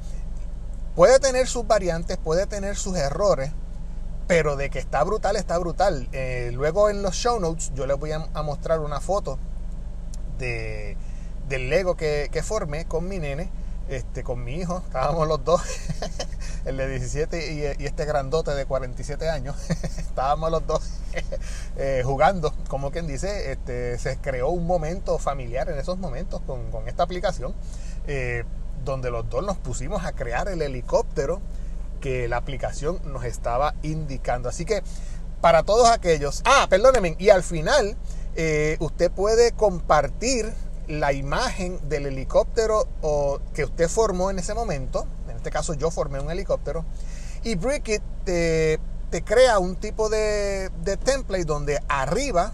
puede 0.95 1.19
tener 1.19 1.47
sus 1.47 1.67
variantes, 1.67 2.17
puede 2.17 2.47
tener 2.47 2.77
sus 2.77 2.97
errores, 2.97 3.53
pero 4.27 4.57
de 4.57 4.71
que 4.71 4.79
está 4.79 5.03
brutal, 5.05 5.37
está 5.37 5.59
brutal. 5.59 6.09
Eh, 6.13 6.51
luego 6.53 6.91
en 6.91 7.03
los 7.03 7.15
show 7.15 7.39
notes 7.41 7.73
yo 7.75 7.87
les 7.87 7.99
voy 7.99 8.13
a, 8.13 8.19
mostrar 8.43 8.81
una 8.81 9.01
foto 9.01 9.39
de, 10.39 10.97
del 11.49 11.71
Lego 11.71 11.97
que, 11.97 12.29
que, 12.33 12.43
formé 12.43 12.87
con 12.87 13.09
mi 13.09 13.19
nene, 13.19 13.51
este, 13.89 14.25
con 14.25 14.43
mi 14.43 14.57
hijo. 14.57 14.83
Estábamos 14.85 15.29
los 15.29 15.45
dos, 15.45 15.63
el 16.65 16.77
de 16.77 16.89
17 16.89 17.53
y, 17.79 17.85
este 17.85 18.05
grandote 18.05 18.53
de 18.53 18.67
47 18.67 19.31
años. 19.31 19.57
Estábamos 19.99 20.51
los 20.51 20.67
dos 20.67 20.83
eh, 21.77 22.03
jugando, 22.05 22.53
como 22.69 22.91
quien 22.91 23.07
dice, 23.07 23.53
este, 23.53 23.99
se 23.99 24.19
creó 24.19 24.49
un 24.49 24.67
momento 24.67 25.19
familiar 25.19 25.69
en 25.69 25.79
esos 25.79 25.99
momentos 25.99 26.41
con, 26.47 26.71
con 26.71 26.89
esta 26.89 27.05
aplicación. 27.05 27.55
Eh, 28.09 28.45
donde 28.85 29.11
los 29.11 29.29
dos 29.29 29.45
nos 29.45 29.59
pusimos 29.59 30.05
a 30.05 30.13
crear 30.13 30.49
el 30.49 30.63
helicóptero 30.63 31.41
que 32.07 32.29
la 32.29 32.37
aplicación 32.37 33.01
nos 33.05 33.25
estaba 33.25 33.75
indicando. 33.83 34.49
Así 34.49 34.65
que 34.65 34.81
para 35.41 35.65
todos 35.65 35.91
aquellos, 35.91 36.41
ah, 36.45 36.69
perdónenme, 36.71 37.17
y 37.19 37.31
al 37.31 37.43
final 37.43 37.97
eh, 38.37 38.77
usted 38.79 39.11
puede 39.11 39.51
compartir 39.51 40.53
la 40.87 41.13
imagen 41.13 41.81
del 41.89 42.07
helicóptero 42.07 42.87
o, 43.03 43.41
que 43.55 43.65
usted 43.65 43.89
formó 43.89 44.31
en 44.31 44.39
ese 44.39 44.55
momento. 44.55 45.05
En 45.29 45.35
este 45.35 45.51
caso 45.51 45.75
yo 45.75 45.91
formé 45.91 46.21
un 46.21 46.31
helicóptero. 46.31 46.85
Y 47.43 47.57
Brickit 47.57 48.03
te, 48.25 48.79
crea 49.25 49.59
un 49.59 49.75
tipo 49.75 50.09
de, 50.09 50.71
de, 50.85 50.97
template 50.97 51.45
donde 51.45 51.83
arriba 51.89 52.53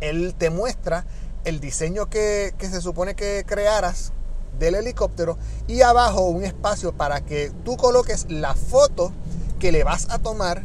él 0.00 0.34
te 0.36 0.50
muestra 0.50 1.06
el 1.44 1.58
diseño 1.58 2.10
que, 2.10 2.52
que 2.58 2.68
se 2.68 2.82
supone 2.82 3.14
que 3.14 3.44
crearas 3.46 4.12
del 4.58 4.74
helicóptero 4.74 5.38
y 5.66 5.82
abajo 5.82 6.26
un 6.26 6.44
espacio 6.44 6.92
para 6.92 7.20
que 7.20 7.52
tú 7.64 7.76
coloques 7.76 8.26
la 8.28 8.54
foto 8.54 9.12
que 9.58 9.72
le 9.72 9.84
vas 9.84 10.08
a 10.10 10.18
tomar 10.18 10.62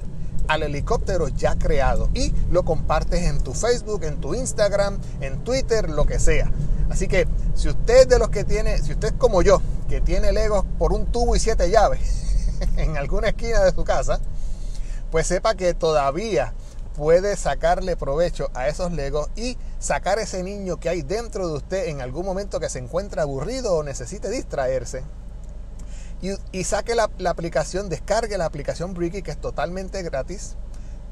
al 0.48 0.64
helicóptero 0.64 1.30
ya 1.30 1.58
creado 1.58 2.10
y 2.14 2.34
lo 2.52 2.64
compartes 2.64 3.24
en 3.24 3.42
tu 3.42 3.54
Facebook, 3.54 4.04
en 4.04 4.20
tu 4.20 4.36
Instagram, 4.36 5.00
en 5.22 5.44
Twitter, 5.44 5.90
lo 5.90 6.06
que 6.06 6.20
sea. 6.20 6.52
Así 6.90 7.08
que 7.08 7.28
si 7.56 7.70
usted 7.70 8.08
de 8.08 8.20
los 8.20 8.30
que 8.30 8.44
tiene, 8.44 8.78
si 8.80 8.92
usted 8.92 9.10
es 9.10 9.14
como 9.14 9.42
yo, 9.42 9.62
que 9.90 10.02
tiene 10.02 10.32
Legos 10.32 10.66
por 10.78 10.94
un 10.94 11.06
tubo 11.06 11.36
y 11.36 11.40
siete 11.40 11.70
llaves 11.70 12.48
en 12.78 12.98
alguna 12.98 13.30
esquina 13.30 13.64
de 13.64 13.72
su 13.72 13.84
casa, 13.84 14.20
pues 15.12 15.28
sepa 15.28 15.56
que 15.56 15.74
todavía 15.74 16.54
puede 16.96 17.36
sacarle 17.36 17.96
provecho 17.96 18.50
a 18.54 18.68
esos 18.68 18.92
Legos 18.92 19.30
y 19.36 19.58
sacar 19.84 20.18
ese 20.18 20.44
niño 20.44 20.80
que 20.80 20.88
hay 20.88 21.02
dentro 21.02 21.46
de 21.46 21.56
usted 21.56 21.88
en 21.90 22.00
algún 22.00 22.26
momento 22.26 22.62
que 22.62 22.70
se 22.70 22.80
encuentra 22.80 23.24
aburrido 23.24 23.76
o 23.76 23.84
necesite 23.84 24.30
distraerse. 24.30 25.04
Y, 26.54 26.64
saque 26.64 26.96
la, 26.96 27.10
aplicación, 27.30 27.90
descargue 27.90 28.38
la 28.38 28.46
aplicación 28.46 28.94
Brickit 28.94 29.26
que 29.26 29.32
es 29.32 29.42
totalmente 29.42 30.02
gratis. 30.02 30.56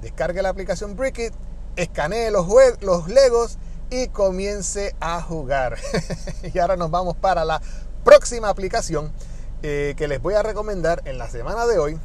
Descargue 0.01 0.41
la 0.41 0.47
aplicación 0.47 0.95
Brickit, 0.95 1.33
escanee 1.75 2.31
los, 2.31 2.47
los 2.79 3.09
Legos 3.09 3.57
y 3.89 4.07
comience 4.07 4.95
a 5.01 5.21
jugar. 5.21 5.77
y 6.53 6.57
ahora 6.57 6.77
nos 6.77 6.89
vamos 6.89 7.17
para 7.17 7.43
la 7.43 7.61
próxima 8.05 8.47
aplicación 8.47 9.11
eh, 9.63 9.95
que 9.97 10.07
les 10.07 10.21
voy 10.21 10.35
a 10.35 10.43
recomendar 10.43 11.01
en 11.03 11.17
la 11.17 11.29
semana 11.29 11.67
de 11.67 11.77
hoy 11.77 11.99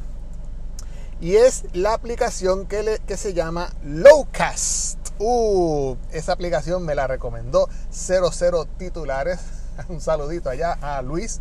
y 1.19 1.35
es 1.35 1.65
la 1.73 1.93
aplicación 1.93 2.67
que, 2.67 2.99
se 3.17 3.33
llama 3.33 3.73
Lowcast. 3.83 4.99
Uh, 5.19 5.95
esa 6.11 6.33
aplicación 6.33 6.85
me 6.85 6.93
la 6.93 7.07
recomendó 7.07 7.69
00 7.91 8.65
titulares. 8.77 9.39
Un 9.89 10.01
saludito 10.01 10.49
allá 10.49 10.73
a 10.73 11.01
Luis 11.01 11.39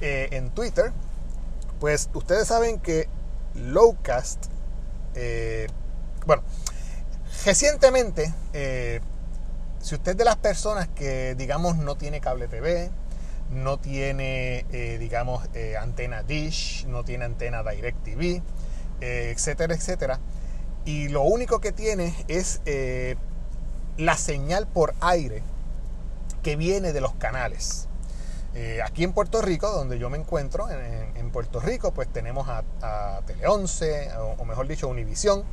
eh, 0.00 0.28
en 0.32 0.50
Twitter. 0.50 0.92
Pues 1.80 2.10
ustedes 2.14 2.46
saben 2.48 2.80
que 2.80 3.08
Lowcast, 3.54 4.46
eh, 5.14 5.66
bueno, 6.26 6.42
recientemente, 7.44 8.32
eh, 8.52 9.00
si 9.80 9.94
usted 9.94 10.12
es 10.12 10.18
de 10.18 10.24
las 10.24 10.36
personas 10.36 10.88
que, 10.88 11.34
digamos, 11.36 11.76
no 11.76 11.96
tiene 11.96 12.20
cable 12.20 12.48
TV, 12.48 12.90
no 13.50 13.78
tiene, 13.78 14.66
digamos, 14.98 15.48
antena 15.80 16.22
Dish, 16.22 16.84
no 16.86 17.04
tiene 17.04 17.24
antena 17.24 17.62
Direct 17.62 18.02
TV, 18.04 18.42
eh, 19.00 19.32
etcétera, 19.34 19.74
etcétera. 19.74 20.20
Y 20.84 21.08
lo 21.08 21.22
único 21.22 21.60
que 21.60 21.72
tiene 21.72 22.14
es 22.28 22.60
eh, 22.66 23.16
la 23.96 24.16
señal 24.16 24.66
por 24.66 24.94
aire 25.00 25.42
que 26.42 26.56
viene 26.56 26.92
de 26.92 27.00
los 27.00 27.14
canales. 27.14 27.88
Eh, 28.54 28.80
aquí 28.82 29.04
en 29.04 29.12
Puerto 29.12 29.42
Rico, 29.42 29.70
donde 29.70 29.98
yo 29.98 30.10
me 30.10 30.18
encuentro, 30.18 30.68
en, 30.70 31.30
Puerto 31.30 31.60
Rico, 31.60 31.92
pues 31.92 32.08
tenemos 32.08 32.48
a, 32.48 33.20
Tele 33.26 33.46
11, 33.46 34.10
o, 34.38 34.44
mejor 34.46 34.66
dicho, 34.66 34.88
Univisión, 34.88 35.44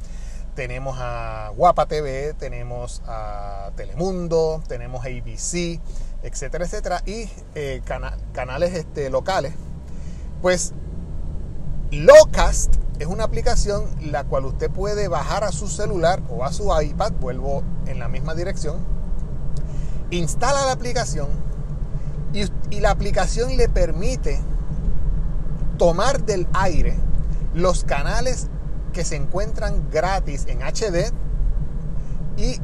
tenemos 0.55 0.97
a 0.99 1.51
Guapa 1.55 1.85
TV, 1.85 2.33
tenemos 2.33 3.03
a 3.05 3.71
Telemundo, 3.75 4.63
tenemos 4.69 5.05
ABC, 5.05 5.81
etcétera, 6.23 6.63
etcétera, 6.63 7.03
y 7.05 7.29
canales 8.33 8.73
este, 8.73 9.09
locales. 9.09 9.53
Pues 10.41 10.73
Locast 11.95 12.75
es 12.99 13.07
una 13.07 13.23
aplicación 13.23 13.85
la 14.01 14.25
cual 14.25 14.43
usted 14.43 14.69
puede 14.69 15.07
bajar 15.07 15.45
a 15.45 15.53
su 15.53 15.69
celular 15.69 16.21
o 16.29 16.43
a 16.43 16.51
su 16.51 16.69
iPad, 16.77 17.13
vuelvo 17.21 17.63
en 17.87 17.99
la 17.99 18.09
misma 18.09 18.35
dirección, 18.35 18.79
instala 20.09 20.65
la 20.65 20.73
aplicación 20.73 21.29
y, 22.33 22.43
y 22.69 22.81
la 22.81 22.91
aplicación 22.91 23.55
le 23.55 23.69
permite 23.69 24.41
tomar 25.77 26.25
del 26.25 26.47
aire 26.51 26.97
los 27.53 27.85
canales 27.85 28.47
que 28.91 29.05
se 29.05 29.15
encuentran 29.15 29.89
gratis 29.89 30.47
en 30.47 30.63
HD 30.63 31.13
y 32.35 32.59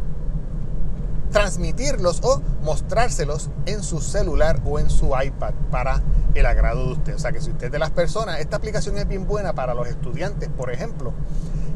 transmitirlos 1.31 2.21
o 2.23 2.41
mostrárselos 2.63 3.49
en 3.65 3.83
su 3.83 4.01
celular 4.01 4.61
o 4.65 4.79
en 4.79 4.89
su 4.89 5.13
iPad 5.19 5.53
para 5.71 6.01
el 6.35 6.45
agrado 6.45 6.85
de 6.85 6.91
usted. 6.93 7.15
O 7.15 7.19
sea 7.19 7.31
que 7.31 7.41
si 7.41 7.51
usted 7.51 7.67
es 7.67 7.71
de 7.71 7.79
las 7.79 7.91
personas, 7.91 8.39
esta 8.39 8.57
aplicación 8.57 8.97
es 8.97 9.07
bien 9.07 9.27
buena 9.27 9.53
para 9.53 9.73
los 9.73 9.87
estudiantes, 9.87 10.49
por 10.49 10.71
ejemplo, 10.71 11.13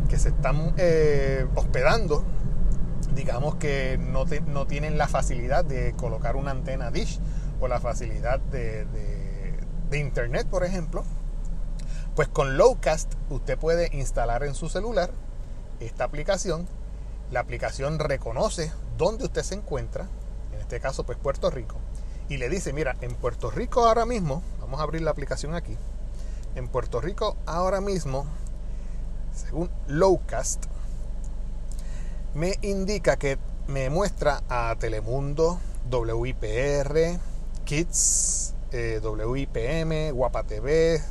que 0.10 0.20
se 0.20 0.30
están 0.30 0.74
eh, 0.78 1.48
hospedando, 1.56 2.24
digamos 3.14 3.56
que 3.56 3.98
no, 3.98 4.26
tienen 4.66 4.98
la 4.98 5.08
facilidad 5.08 5.64
de 5.64 5.94
colocar 5.94 6.36
una 6.36 6.52
antena 6.52 6.92
dish 6.92 7.20
o 7.60 7.68
la 7.68 7.80
facilidad 7.80 8.40
de, 8.40 8.86
de 9.90 9.98
internet, 9.98 10.48
por 10.48 10.64
ejemplo, 10.64 11.04
pues 12.16 12.28
con 12.28 12.58
Lowcast 12.58 13.14
usted 13.30 13.58
puede 13.58 13.96
instalar 13.96 14.44
en 14.44 14.56
su 14.56 14.70
celular 14.70 15.12
esta 15.80 16.06
aplicación. 16.06 16.68
La 17.32 17.42
aplicación 17.42 18.00
reconoce 18.00 18.72
dónde 18.98 19.26
usted 19.26 19.44
se 19.44 19.56
encuentra, 19.56 20.08
en 20.54 20.60
este 20.60 20.80
caso 20.80 21.06
pues 21.06 21.18
Puerto 21.18 21.50
Rico, 21.50 21.78
y 22.30 22.38
le 22.38 22.50
dice, 22.50 22.74
mira, 22.74 22.96
en 23.02 23.16
Puerto 23.16 23.52
Rico 23.52 23.86
ahora 23.86 24.06
mismo, 24.06 24.42
vamos 24.60 24.80
a 24.80 24.84
abrir 24.84 25.02
la 25.02 25.12
aplicación 25.12 25.54
aquí, 25.54 25.78
en 26.56 26.68
Puerto 26.68 27.02
Rico 27.02 27.38
ahora 27.46 27.82
mismo, 27.82 28.26
según 29.34 29.70
Lowcast, 29.88 30.66
me 32.34 32.56
indica 32.62 33.18
que 33.18 33.38
me 33.68 33.90
muestra 33.90 34.44
a 34.50 34.76
Telemundo, 34.78 35.60
WIPR, 35.90 37.20
Kids, 37.64 38.54
eh, 38.72 39.00
WIPM, 39.02 40.12
Guapa 40.12 40.44
TV, 40.44 41.02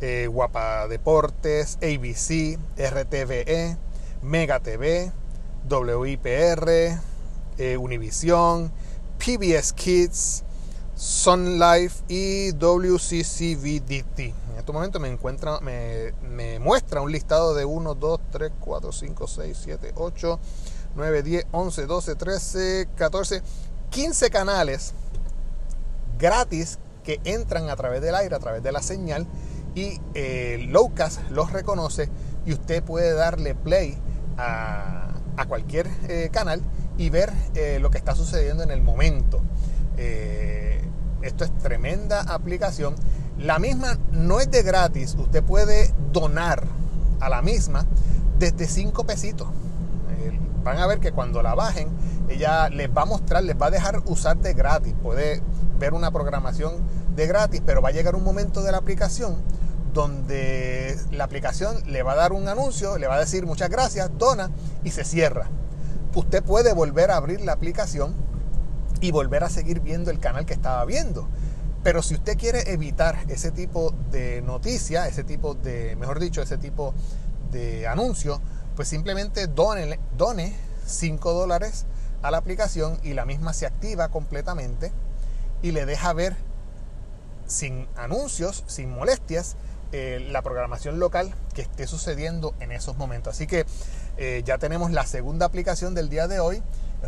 eh, 0.00 0.26
Guapa 0.26 0.88
Deportes, 0.88 1.76
ABC, 1.76 2.58
RTVE, 2.76 3.76
Mega 4.22 4.60
TV, 4.60 5.12
WIPR, 5.68 6.98
eh, 7.58 7.76
Univision, 7.76 8.70
PBS 9.18 9.72
Kids, 9.72 10.44
Sun 10.94 11.58
Life 11.58 12.04
y 12.08 12.52
WCCVDT. 12.52 14.18
En 14.18 14.58
este 14.58 14.72
momento 14.72 14.98
me, 14.98 15.08
encuentra, 15.08 15.60
me, 15.60 16.12
me 16.22 16.58
muestra 16.58 17.00
un 17.00 17.12
listado 17.12 17.54
de 17.54 17.64
1, 17.64 17.94
2, 17.94 18.20
3, 18.30 18.52
4, 18.58 18.92
5, 18.92 19.26
6, 19.26 19.58
7, 19.62 19.92
8, 19.94 20.40
9, 20.96 21.22
10, 21.22 21.46
11, 21.52 21.86
12, 21.86 22.14
13, 22.16 22.88
14, 22.96 23.42
15 23.90 24.30
canales 24.30 24.94
gratis 26.18 26.78
que 27.04 27.20
entran 27.24 27.68
a 27.70 27.76
través 27.76 28.00
del 28.00 28.14
aire, 28.14 28.34
a 28.34 28.40
través 28.40 28.62
de 28.62 28.72
la 28.72 28.82
señal 28.82 29.26
y 29.74 30.00
eh, 30.14 30.66
Lowcast 30.70 31.30
los 31.30 31.52
reconoce 31.52 32.08
y 32.46 32.54
usted 32.54 32.82
puede 32.82 33.12
darle 33.12 33.54
play 33.54 33.98
a, 34.38 35.05
a 35.36 35.46
cualquier 35.46 35.88
eh, 36.08 36.30
canal 36.32 36.60
y 36.98 37.10
ver 37.10 37.32
eh, 37.54 37.78
lo 37.80 37.90
que 37.90 37.98
está 37.98 38.14
sucediendo 38.14 38.62
en 38.62 38.70
el 38.70 38.82
momento. 38.82 39.40
Eh, 39.96 40.82
esto 41.22 41.44
es 41.44 41.56
tremenda 41.58 42.22
aplicación. 42.22 42.94
La 43.38 43.58
misma 43.58 43.98
no 44.12 44.40
es 44.40 44.50
de 44.50 44.62
gratis, 44.62 45.14
usted 45.18 45.42
puede 45.42 45.92
donar 46.12 46.64
a 47.20 47.28
la 47.28 47.42
misma 47.42 47.86
desde 48.38 48.66
5 48.66 49.04
pesitos. 49.04 49.48
van 50.62 50.78
a 50.78 50.86
ver 50.86 51.00
que 51.00 51.12
cuando 51.12 51.42
la 51.42 51.54
bajen, 51.54 51.88
ella 52.28 52.68
les 52.68 52.88
va 52.88 53.02
a 53.02 53.04
mostrar, 53.04 53.44
les 53.44 53.56
va 53.60 53.66
a 53.66 53.70
dejar 53.70 54.02
usar 54.06 54.36
de 54.38 54.52
gratis. 54.54 54.94
Puede 55.02 55.42
ver 55.78 55.94
una 55.94 56.10
programación 56.10 56.74
de 57.14 57.26
gratis, 57.26 57.62
pero 57.64 57.82
va 57.82 57.90
a 57.90 57.92
llegar 57.92 58.14
un 58.16 58.24
momento 58.24 58.62
de 58.62 58.72
la 58.72 58.78
aplicación 58.78 59.36
donde 59.96 60.94
la 61.10 61.24
aplicación 61.24 61.82
le 61.86 62.02
va 62.02 62.12
a 62.12 62.16
dar 62.16 62.34
un 62.34 62.48
anuncio, 62.48 62.98
le 62.98 63.06
va 63.06 63.14
a 63.14 63.20
decir 63.20 63.46
muchas 63.46 63.70
gracias, 63.70 64.10
dona 64.18 64.50
y 64.84 64.90
se 64.90 65.04
cierra. 65.04 65.48
Usted 66.14 66.42
puede 66.42 66.74
volver 66.74 67.10
a 67.10 67.16
abrir 67.16 67.40
la 67.40 67.52
aplicación 67.52 68.14
y 69.00 69.10
volver 69.10 69.42
a 69.42 69.48
seguir 69.48 69.80
viendo 69.80 70.10
el 70.10 70.18
canal 70.18 70.44
que 70.44 70.52
estaba 70.52 70.84
viendo. 70.84 71.26
Pero 71.82 72.02
si 72.02 72.12
usted 72.12 72.36
quiere 72.36 72.70
evitar 72.72 73.16
ese 73.28 73.50
tipo 73.52 73.94
de 74.10 74.42
noticia, 74.42 75.08
ese 75.08 75.24
tipo 75.24 75.54
de, 75.54 75.96
mejor 75.96 76.20
dicho, 76.20 76.42
ese 76.42 76.58
tipo 76.58 76.92
de 77.50 77.86
anuncio, 77.86 78.42
pues 78.74 78.88
simplemente 78.88 79.46
done, 79.46 79.98
done 80.18 80.54
5 80.84 81.32
dólares 81.32 81.86
a 82.20 82.30
la 82.30 82.36
aplicación 82.36 82.98
y 83.02 83.14
la 83.14 83.24
misma 83.24 83.54
se 83.54 83.64
activa 83.64 84.10
completamente 84.10 84.92
y 85.62 85.70
le 85.70 85.86
deja 85.86 86.12
ver 86.12 86.36
sin 87.46 87.88
anuncios, 87.96 88.62
sin 88.66 88.90
molestias, 88.90 89.56
eh, 89.92 90.26
la 90.30 90.42
programación 90.42 90.98
local 90.98 91.32
que 91.54 91.62
esté 91.62 91.86
sucediendo 91.86 92.54
en 92.60 92.72
esos 92.72 92.96
momentos. 92.96 93.34
Así 93.34 93.46
que 93.46 93.66
eh, 94.16 94.42
ya 94.44 94.58
tenemos 94.58 94.90
la 94.90 95.06
segunda 95.06 95.46
aplicación 95.46 95.94
del 95.94 96.08
día 96.08 96.26
de 96.26 96.40
hoy 96.40 96.62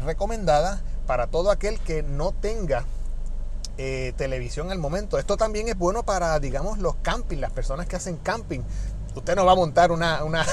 recomendada 0.05 0.81
para 1.07 1.27
todo 1.27 1.51
aquel 1.51 1.81
que 1.81 2.03
no 2.03 2.33
tenga 2.33 2.85
eh, 3.79 4.12
televisión 4.17 4.71
al 4.71 4.79
momento. 4.79 5.19
Esto 5.19 5.37
también 5.37 5.69
es 5.69 5.77
bueno 5.77 6.05
para, 6.05 6.38
digamos, 6.38 6.79
los 6.79 6.97
camping, 6.97 7.38
las 7.38 7.53
personas 7.53 7.87
que 7.87 7.97
hacen 7.97 8.17
camping. 8.17 8.61
Usted 9.14 9.35
no 9.35 9.45
va 9.45 9.53
a 9.53 9.57
montar 9.57 9.91
una, 9.91 10.23
una, 10.23 10.47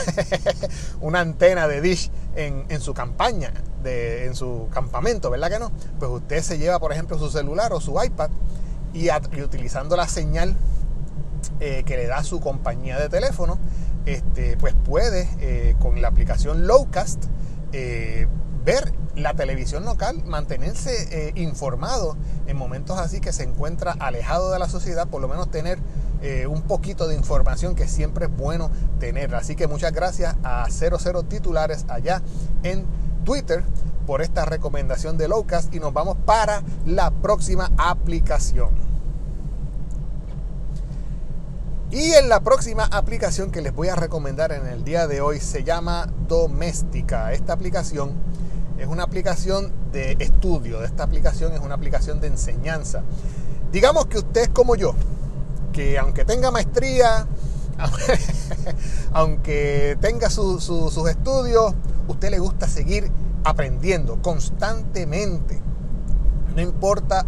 una 1.02 1.20
antena 1.20 1.68
de 1.68 1.82
dish 1.82 2.10
en, 2.36 2.66
en, 2.70 2.82
su 2.82 2.94
campaña, 2.94 3.52
de, 3.84 4.26
en 4.26 4.36
su 4.36 4.68
campamento, 4.72 5.30
¿verdad 5.30 5.50
que 5.50 5.60
no? 5.60 5.72
Pues 6.00 6.10
usted 6.10 6.42
se 6.42 6.58
lleva, 6.58 6.80
por 6.80 6.92
ejemplo, 6.92 7.20
su 7.20 7.30
celular 7.30 7.74
o 7.74 7.82
su 7.82 8.02
iPad 8.02 8.30
y, 8.94 9.10
y 9.10 9.42
utilizando 9.42 9.96
la 9.96 10.08
señal 10.08 10.56
eh, 11.60 11.84
que 11.86 11.98
le 11.98 12.08
da 12.08 12.24
su 12.24 12.40
compañía 12.40 13.00
de 13.00 13.10
teléfono, 13.10 13.58
este, 14.06 14.58
pues 14.58 14.74
puede 14.74 15.30
eh, 15.40 15.76
con 15.80 16.02
la 16.02 16.08
aplicación 16.08 16.68
Lowcast 16.68 17.26
eh, 17.72 18.28
ver 18.64 18.94
la 19.16 19.34
televisión 19.34 19.86
local, 19.86 20.24
mantenerse 20.26 21.32
informado 21.36 22.18
en 22.48 22.58
momentos 22.58 23.00
así 23.00 23.22
que 23.22 23.32
se 23.32 23.44
encuentra 23.44 23.96
alejado 24.00 24.52
de 24.52 24.60
la 24.60 24.68
sociedad, 24.68 25.08
por 25.08 25.22
lo 25.22 25.28
menos 25.28 25.50
tener 25.50 25.80
un 26.50 26.64
poquito 26.64 27.08
de 27.08 27.16
información 27.16 27.76
que 27.76 27.88
siempre 27.88 28.26
es 28.26 28.36
bueno 28.36 28.72
tener. 29.00 29.36
Así 29.36 29.56
que 29.56 29.68
muchas 29.68 29.94
gracias 29.94 30.36
a 30.44 30.68
00 30.70 31.24
titulares 31.24 31.86
allá 31.88 32.24
en 32.64 32.86
Twitter 33.24 33.64
por 34.06 34.22
esta 34.22 34.46
recomendación 34.46 35.18
de 35.18 35.28
Lowcast 35.28 35.74
y 35.74 35.80
nos 35.80 35.94
vamos 35.94 36.18
para 36.26 36.64
la 36.86 37.12
próxima 37.12 37.72
aplicación. 37.78 38.95
Y 41.96 42.12
en 42.12 42.28
la 42.28 42.42
próxima 42.42 42.84
aplicación 42.84 43.52
que 43.52 43.62
les 43.62 43.74
voy 43.74 43.88
a 43.88 43.96
recomendar 43.96 44.52
en 44.52 44.68
el 44.68 44.84
día 44.84 45.08
de 45.08 45.22
hoy 45.22 45.40
se 45.40 45.64
llama 45.64 46.12
Doméstica. 46.28 47.32
Esta 47.32 47.54
aplicación 47.54 48.12
es 48.78 48.86
una 48.86 49.04
aplicación 49.04 49.72
de 49.94 50.18
estudio, 50.20 50.84
esta 50.84 51.04
aplicación 51.04 51.54
es 51.54 51.62
una 51.62 51.76
aplicación 51.76 52.20
de 52.20 52.28
enseñanza. 52.28 53.02
Digamos 53.72 54.08
que 54.08 54.18
usted 54.18 54.42
es 54.42 54.50
como 54.50 54.76
yo, 54.76 54.94
que 55.72 55.98
aunque 55.98 56.26
tenga 56.26 56.52
maestría, 56.52 57.28
aunque 59.14 59.98
tenga 60.02 60.30
sus 60.30 60.98
estudios, 61.08 61.76
usted 62.10 62.30
le 62.30 62.40
gusta 62.40 62.68
seguir 62.68 63.10
aprendiendo 63.46 64.22
constantemente. 64.22 65.62
No 66.54 66.62
importa 66.62 67.26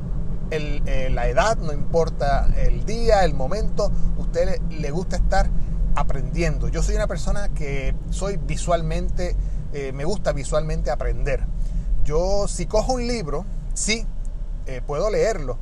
eh, 0.50 1.10
la 1.12 1.28
edad, 1.28 1.58
no 1.58 1.74
importa 1.74 2.48
el 2.56 2.86
día, 2.86 3.26
el 3.26 3.34
momento, 3.34 3.92
usted 4.18 4.62
le, 4.70 4.92
gusta 4.92 5.18
estar 5.18 5.50
aprendiendo. 5.96 6.70
Yo 6.70 6.82
soy 6.82 6.96
una 6.96 7.08
persona 7.08 7.50
que 7.50 7.94
soy 8.12 8.38
visualmente, 8.38 9.36
eh, 9.74 9.92
me 9.92 10.06
gusta 10.06 10.32
visualmente 10.32 10.90
aprender. 10.90 11.44
Yo 12.06 12.48
si 12.48 12.66
cojo 12.66 12.94
un 12.94 13.08
libro, 13.08 13.46
sí, 13.74 14.06
eh, 14.68 14.82
puedo 14.86 15.10
leerlo, 15.10 15.58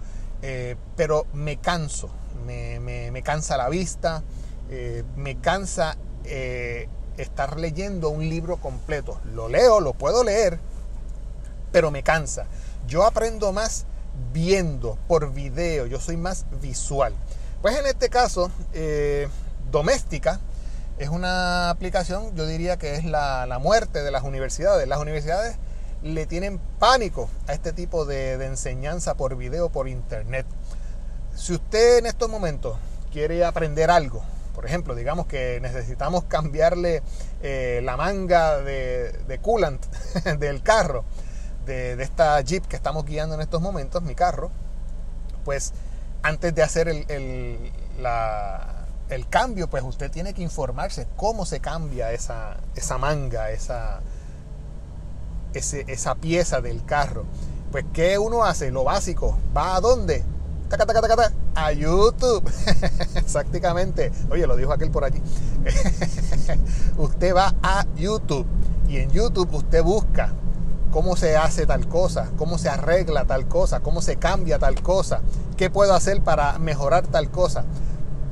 pero 0.95 1.26
me 1.34 1.58
canso, 1.58 2.10
me, 2.45 2.80
me, 2.80 3.24
cansa 3.24 3.58
la 3.58 3.67
vista, 3.67 4.21
me 5.15 5.39
cansa 5.39 5.98
estar 7.17 7.60
leyendo 7.60 8.10
un 8.10 8.30
libro 8.30 8.58
completo. 8.58 9.19
Lo 9.34 9.50
leo, 9.50 9.80
lo 9.80 9.93
puedo 9.93 10.24
leer, 10.24 10.60
pero 11.71 11.89
me 11.89 12.04
cansa. 12.04 12.45
Yo 12.88 13.04
aprendo 13.04 13.52
más 13.54 13.88
viendo 14.34 14.97
por 15.08 15.34
video, 15.34 15.86
yo 15.86 15.99
soy 15.99 16.17
más 16.17 16.45
visual. 16.62 17.13
Pues 17.62 17.78
en 17.80 17.86
este 17.86 18.10
caso, 18.10 18.51
eh, 18.73 19.28
Doméstica 19.71 20.39
es 20.97 21.10
una 21.10 21.69
aplicación, 21.69 22.36
yo 22.36 22.45
diría 22.45 22.78
que 22.78 22.95
es 22.95 23.04
la, 23.04 23.58
muerte 23.62 24.04
de 24.04 24.12
las 24.12 24.23
universidades. 24.23 24.88
Las 24.88 24.99
universidades 24.99 25.58
le 26.04 26.25
tienen 26.25 26.60
pánico 26.80 27.30
a 27.47 27.54
este 27.54 27.73
tipo 27.73 28.06
de, 28.06 28.34
enseñanza 28.45 29.15
por 29.15 29.36
video, 29.36 29.69
por 29.69 29.88
internet. 29.88 30.45
Si 31.36 31.54
usted 31.54 31.97
en 31.97 32.06
estos 32.06 32.30
momentos 32.30 32.78
quiere 33.12 33.43
aprender 33.43 33.89
algo, 33.89 34.23
por 34.54 34.65
ejemplo, 34.65 34.95
digamos 34.95 35.25
que 35.25 35.60
necesitamos 35.62 36.25
cambiarle 36.25 37.04
eh, 37.41 37.82
la 37.84 37.97
manga 37.97 38.60
de, 38.60 39.12
de 39.28 39.39
coolant 39.39 39.84
del 40.39 40.63
carro, 40.63 41.04
de, 41.65 42.01
esta 42.01 42.39
Jeep 42.41 42.65
que 42.65 42.75
estamos 42.75 43.06
guiando 43.06 43.36
en 43.36 43.41
estos 43.41 43.62
momentos, 43.62 44.01
mi 44.04 44.15
carro, 44.15 44.51
pues 45.43 45.73
antes 46.23 46.54
de 46.56 46.63
hacer 46.63 46.88
el, 46.88 47.06
el, 49.10 49.30
cambio, 49.30 49.69
pues 49.69 49.84
usted 49.84 50.10
tiene 50.12 50.34
que 50.34 50.41
informarse 50.41 51.08
cómo 51.15 51.45
se 51.45 51.60
cambia 51.60 52.12
esa, 52.12 52.58
esa 52.75 52.97
manga, 52.97 53.51
esa, 53.51 54.01
esa 55.54 56.15
pieza 56.15 56.62
del 56.62 56.84
carro. 56.86 57.25
Pues, 57.71 57.86
¿qué 57.93 58.17
uno 58.17 58.43
hace? 58.43 58.71
Lo 58.71 58.84
básico. 58.84 59.38
¿Va 59.56 59.75
a 59.75 59.82
dónde? 59.82 60.23
a 61.56 61.71
YouTube. 61.71 62.43
Exactamente. 63.15 64.12
Oye, 64.30 64.47
lo 64.47 64.56
dijo 64.56 64.73
aquel 64.73 64.91
por 64.91 65.04
allí. 65.04 65.21
usted 66.97 67.36
va 67.36 67.54
a 67.62 67.86
YouTube 67.95 68.47
y 68.88 68.97
en 68.97 69.12
YouTube 69.12 69.54
usted 69.54 69.84
busca 69.84 70.34
cómo 70.95 71.17
se 71.17 71.36
hace 71.36 71.65
tal 71.65 71.89
cosa, 71.89 72.31
cómo 72.38 72.58
se 72.58 72.69
arregla 72.69 73.25
tal 73.25 73.49
cosa, 73.49 73.81
cómo 73.81 74.01
se 74.01 74.15
cambia 74.15 74.60
tal 74.60 74.81
cosa, 74.81 75.19
qué 75.58 75.69
puedo 75.69 75.93
hacer 75.93 76.21
para 76.23 76.58
mejorar 76.58 77.05
tal 77.05 77.29
cosa. 77.29 77.65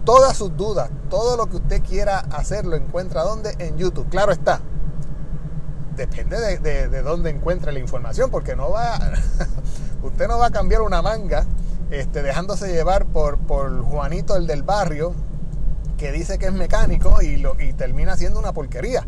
Todas 0.05 0.37
sus 0.37 0.55
dudas, 0.55 0.89
todo 1.09 1.35
lo 1.35 1.47
que 1.47 1.57
usted 1.57 1.83
quiera 1.83 2.19
hacer, 2.19 2.65
lo 2.65 2.77
encuentra 2.77 3.23
donde? 3.23 3.53
En 3.59 3.77
YouTube. 3.77 4.07
Claro 4.07 4.31
está. 4.31 4.61
Depende 5.97 6.39
de, 6.39 6.87
de, 6.87 7.01
dónde 7.01 7.31
encuentre 7.31 7.73
la 7.73 7.79
información, 7.79 8.31
porque 8.31 8.55
no 8.55 8.71
va, 8.71 8.97
usted 10.01 10.29
no 10.29 10.39
va 10.39 10.45
a 10.45 10.51
cambiar 10.51 10.83
una 10.83 11.01
manga 11.01 11.45
este, 11.91 12.23
dejándose 12.23 12.71
llevar 12.71 13.07
por, 13.07 13.39
Juanito 13.83 14.37
el 14.37 14.47
del 14.47 14.63
barrio, 14.63 15.13
que 15.97 16.13
dice 16.13 16.39
que 16.39 16.45
es 16.45 16.53
mecánico 16.53 17.21
y, 17.21 17.45
y 17.59 17.73
termina 17.73 18.15
siendo 18.15 18.39
una 18.39 18.53
porquería. 18.53 19.05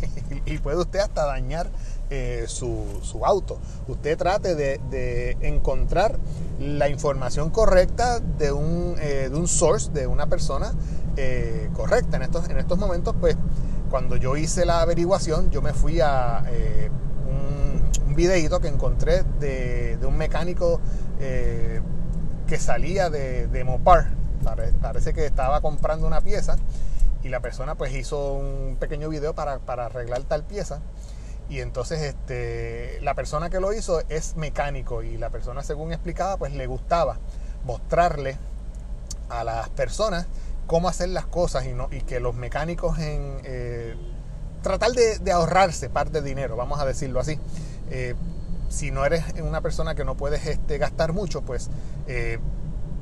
y 0.44 0.58
puede 0.58 0.76
usted 0.76 0.98
hasta 0.98 1.24
dañar 1.24 1.70
eh, 2.14 2.44
su, 2.46 3.22
auto. 3.24 3.58
Usted 3.88 4.18
trate 4.18 4.54
de, 4.54 5.38
encontrar 5.40 6.18
la 6.60 6.90
información 6.90 7.48
correcta 7.48 8.20
de 8.20 8.52
un, 8.52 8.96
eh, 9.00 9.30
de 9.30 9.34
un 9.34 9.48
source, 9.48 9.90
de 9.92 10.06
una 10.06 10.26
persona 10.26 10.74
eh, 11.16 11.70
correcta. 11.72 12.18
En 12.18 12.24
estos, 12.24 12.50
en 12.50 12.58
estos 12.58 12.76
momentos, 12.78 13.14
pues, 13.18 13.38
cuando 13.88 14.16
yo 14.16 14.36
hice 14.36 14.66
la 14.66 14.82
averiguación, 14.82 15.50
yo 15.50 15.62
me 15.62 15.72
fui 15.72 16.00
a 16.00 16.44
un, 17.26 17.82
un, 18.06 18.14
videito 18.14 18.60
que 18.60 18.68
encontré 18.68 19.22
de, 19.40 19.98
un 20.06 20.18
mecánico 20.18 20.82
que 21.18 22.58
salía 22.58 23.08
de, 23.08 23.46
de 23.46 23.64
Mopar. 23.64 24.10
Parece 24.82 25.14
que 25.14 25.24
estaba 25.24 25.62
comprando 25.62 26.06
una 26.06 26.20
pieza 26.20 26.56
y 27.22 27.30
la 27.30 27.40
persona 27.40 27.74
pues 27.74 27.94
hizo 27.94 28.34
un 28.34 28.76
pequeño 28.78 29.08
video 29.08 29.34
para, 29.34 29.60
para 29.60 29.86
arreglar 29.86 30.24
tal 30.24 30.44
pieza 30.44 30.82
y 31.52 31.60
entonces 31.60 32.00
este, 32.00 32.98
la 33.02 33.12
persona 33.12 33.50
que 33.50 33.60
lo 33.60 33.74
hizo 33.74 34.00
es 34.08 34.36
mecánico 34.36 35.02
y 35.02 35.18
la 35.18 35.28
persona 35.28 35.62
según 35.62 35.92
explicaba 35.92 36.38
pues 36.38 36.54
le 36.54 36.66
gustaba 36.66 37.18
mostrarle 37.66 38.38
a 39.28 39.44
las 39.44 39.68
personas 39.68 40.26
cómo 40.66 40.88
hacer 40.88 41.10
las 41.10 41.26
cosas 41.26 41.66
y, 41.66 41.74
no, 41.74 41.88
y 41.90 42.00
que 42.00 42.20
los 42.20 42.34
mecánicos 42.34 42.98
en 42.98 43.36
eh, 43.44 43.94
tratar 44.62 44.92
de, 44.92 45.30
ahorrarse 45.30 45.90
parte 45.90 46.22
de 46.22 46.28
dinero, 46.30 46.56
vamos 46.56 46.80
a 46.80 46.86
decirlo 46.86 47.20
así. 47.20 47.38
Eh, 47.90 48.14
si 48.70 48.90
no 48.90 49.04
eres 49.04 49.22
una 49.42 49.60
persona 49.60 49.94
que 49.94 50.06
no 50.06 50.16
puedes 50.16 50.46
este, 50.46 50.78
gastar 50.78 51.12
mucho, 51.12 51.42
pues 51.42 51.68
eh, 52.06 52.38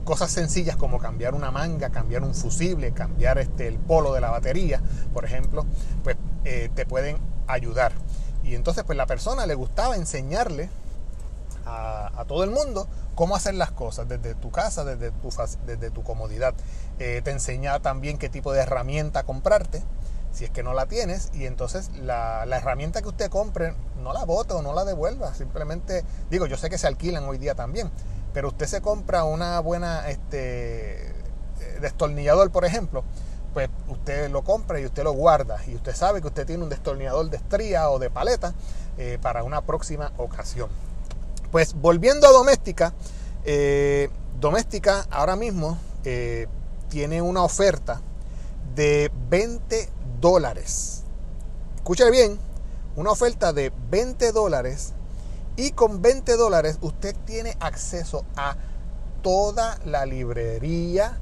cosas 0.03 0.33
sencillas 0.33 0.75
como 0.75 0.99
cambiar 0.99 1.37
una 1.37 1.53
manga, 1.53 1.91
cambiar 1.91 2.25
un 2.25 2.35
fusible, 2.35 2.91
cambiar 2.91 3.39
este, 3.39 3.69
el 3.69 3.79
polo 3.79 4.13
de 4.13 4.21
la 4.21 4.31
batería, 4.31 4.83
por 5.15 5.25
ejemplo, 5.25 5.65
pues 6.03 6.17
te 6.43 6.87
pueden 6.87 7.19
ayudar. 7.47 7.93
Y 8.43 8.55
entonces 8.55 8.85
pues 8.85 8.97
la 8.97 9.07
persona 9.07 9.47
le 9.47 9.55
gustaba 9.55 9.97
enseñarle 9.97 10.69
a, 11.67 12.25
todo 12.27 12.45
el 12.45 12.51
mundo 12.51 12.87
cómo 13.15 13.37
hacer 13.37 13.55
las 13.55 13.71
cosas 13.71 14.09
desde 14.09 14.35
tu 14.35 14.51
casa, 14.51 14.85
desde 14.85 15.11
tu, 15.11 15.31
desde 15.67 15.91
tu 15.91 16.03
comodidad. 16.03 16.55
Eh, 16.99 17.21
te 17.25 17.31
enseña 17.31 17.81
también 17.81 18.19
qué 18.19 18.29
tipo 18.29 18.53
de 18.53 18.61
herramienta 18.61 19.23
comprarte, 19.25 19.83
si 20.33 20.45
es 20.45 20.51
que 20.51 20.63
no 20.63 20.75
la 20.75 20.87
tienes, 20.87 21.31
y 21.35 21.47
entonces 21.47 21.91
la, 21.97 22.45
herramienta 22.45 23.03
que 23.03 23.09
usted 23.09 23.31
compre 23.31 23.75
no 24.03 24.13
la 24.13 24.25
bote 24.25 24.55
o 24.55 24.63
no 24.63 24.73
la 24.73 24.85
devuelva, 24.85 25.35
simplemente, 25.35 26.05
digo, 26.31 26.47
yo 26.47 26.57
sé 26.57 26.71
que 26.71 26.79
se 26.79 26.87
alquilan 26.87 27.25
hoy 27.25 27.39
día 27.39 27.55
también, 27.55 27.91
pero 28.33 28.49
usted 28.49 28.67
se 28.67 28.81
compra 28.81 29.25
una 29.25 29.59
buena 29.61 30.09
este, 30.09 31.13
destornillador, 31.81 32.51
por 32.51 32.65
ejemplo, 32.65 33.05
pues 33.53 33.69
usted 33.89 34.31
lo 34.31 34.43
compra 34.43 34.81
y 34.81 34.87
usted 34.87 35.03
lo 35.03 35.13
guarda 35.13 35.59
y 35.67 35.75
usted 35.75 35.95
sabe 35.95 36.21
que 36.21 36.29
usted 36.29 36.47
tiene 36.47 36.63
un 36.63 36.71
destornillador 36.71 37.31
de 37.31 37.37
estría 37.37 37.91
o 37.91 37.99
de 37.99 38.11
paleta 38.11 38.55
eh, 38.99 39.19
para 39.21 39.43
una 39.43 39.63
próxima 39.63 40.13
ocasión. 40.19 40.69
Pues 41.51 41.75
volviendo 41.75 42.27
a 42.29 42.33
doméstica, 42.33 42.95
eh, 43.45 44.09
doméstica 44.39 45.07
ahora 45.11 45.37
mismo 45.37 45.79
eh, 46.05 46.47
tiene 46.89 47.23
una 47.23 47.43
oferta 47.43 48.01
de 48.75 49.11
20 49.29 49.89
dólares. 50.21 51.03
Escuche 51.77 52.09
bien, 52.11 52.39
una 52.95 53.11
oferta 53.11 53.53
de 53.53 53.73
20 53.91 54.33
dólares 54.33 54.93
y 55.57 55.73
con 55.73 56.03
20 56.03 56.37
dólares 56.37 56.79
usted 56.81 57.17
tiene 57.25 57.57
acceso 57.61 58.25
a 58.37 58.57
toda 59.23 59.79
la 59.85 60.07
librería 60.07 61.19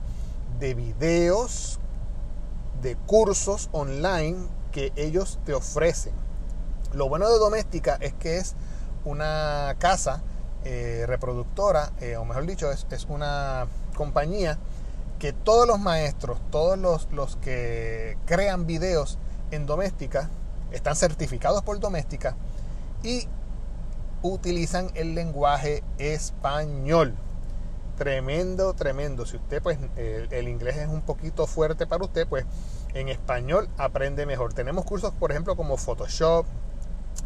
de 0.61 0.75
videos 0.75 1.79
de 2.83 2.97
cursos 2.97 3.69
online 3.73 4.37
que 4.73 4.93
ellos 4.97 5.38
te 5.45 5.55
ofrecen. 5.55 6.12
Lo 6.93 7.09
bueno 7.09 7.29
de 7.29 7.38
Doméstica 7.38 7.99
es 8.01 8.14
que 8.14 8.38
es 8.38 8.55
una 9.05 9.77
casa 9.79 10.23
eh, 10.64 11.05
reproductora, 11.07 11.93
eh, 12.01 12.17
o 12.17 12.25
mejor 12.25 12.47
dicho, 12.47 12.71
es, 12.71 12.87
una 13.09 13.67
compañía 13.97 14.59
que 15.19 15.33
todos 15.33 15.67
los 15.67 15.79
maestros, 15.81 16.38
todos 16.51 16.79
los, 16.79 17.09
los 17.12 17.37
que 17.37 18.17
crean 18.27 18.67
videos 18.67 19.19
en 19.51 19.67
Doméstica, 19.67 20.31
están 20.73 20.97
certificados 20.97 21.62
por 21.62 21.79
Doméstica 21.81 22.37
y 23.03 23.27
utilizan 24.23 24.91
el 24.95 25.14
lenguaje 25.14 25.83
español. 25.99 27.14
Tremendo, 27.98 28.74
tremendo. 28.74 29.26
Si 29.26 29.37
usted, 29.37 29.61
pues, 29.61 29.76
el, 29.96 30.48
inglés 30.48 30.76
es 30.76 30.87
un 30.87 31.02
poquito 31.02 31.48
fuerte 31.48 31.84
para 31.84 32.04
usted, 32.04 32.28
pues 32.28 32.46
en 32.94 33.08
español 33.08 33.68
aprende 33.76 34.24
mejor. 34.24 34.54
Tenemos 34.54 34.84
cursos, 34.84 35.12
por 35.12 35.32
ejemplo, 35.32 35.56
como 35.56 35.76
Photoshop, 35.76 36.46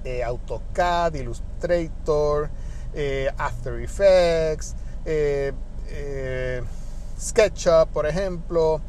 eh, 0.04 0.24
AutoCAD, 0.24 1.14
Illustrator, 1.16 2.48
eh, 2.94 3.30
After 3.37 3.74
Effects, 3.80 4.74
eh, 5.04 5.52
SketchUp, 7.20 7.90
por 7.92 8.06
ejemplo. 8.06 8.80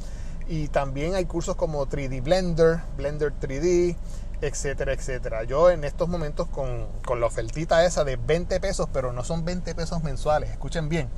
Y 0.47 0.69
también 0.69 1.15
hay 1.15 1.25
cursos 1.25 1.57
como 1.57 1.85
3D 1.85 2.23
Blender, 2.23 2.79
Blender 2.95 3.33
3D, 3.41 3.97
etcétera, 4.39 4.93
etcétera. 4.93 5.43
Yo 5.43 5.69
en 5.69 5.83
estos 5.83 6.07
momentos 6.07 6.47
con, 6.47 6.87
con 7.05 7.19
la 7.19 7.25
ofertita 7.25 7.83
esa 7.83 8.05
de 8.05 8.15
20 8.15 8.61
pesos, 8.61 8.87
pero 8.93 9.11
no 9.11 9.25
son 9.25 9.43
20 9.43 9.75
pesos 9.75 10.01
mensuales, 10.01 10.49
escuchen 10.49 10.87
bien 10.87 11.09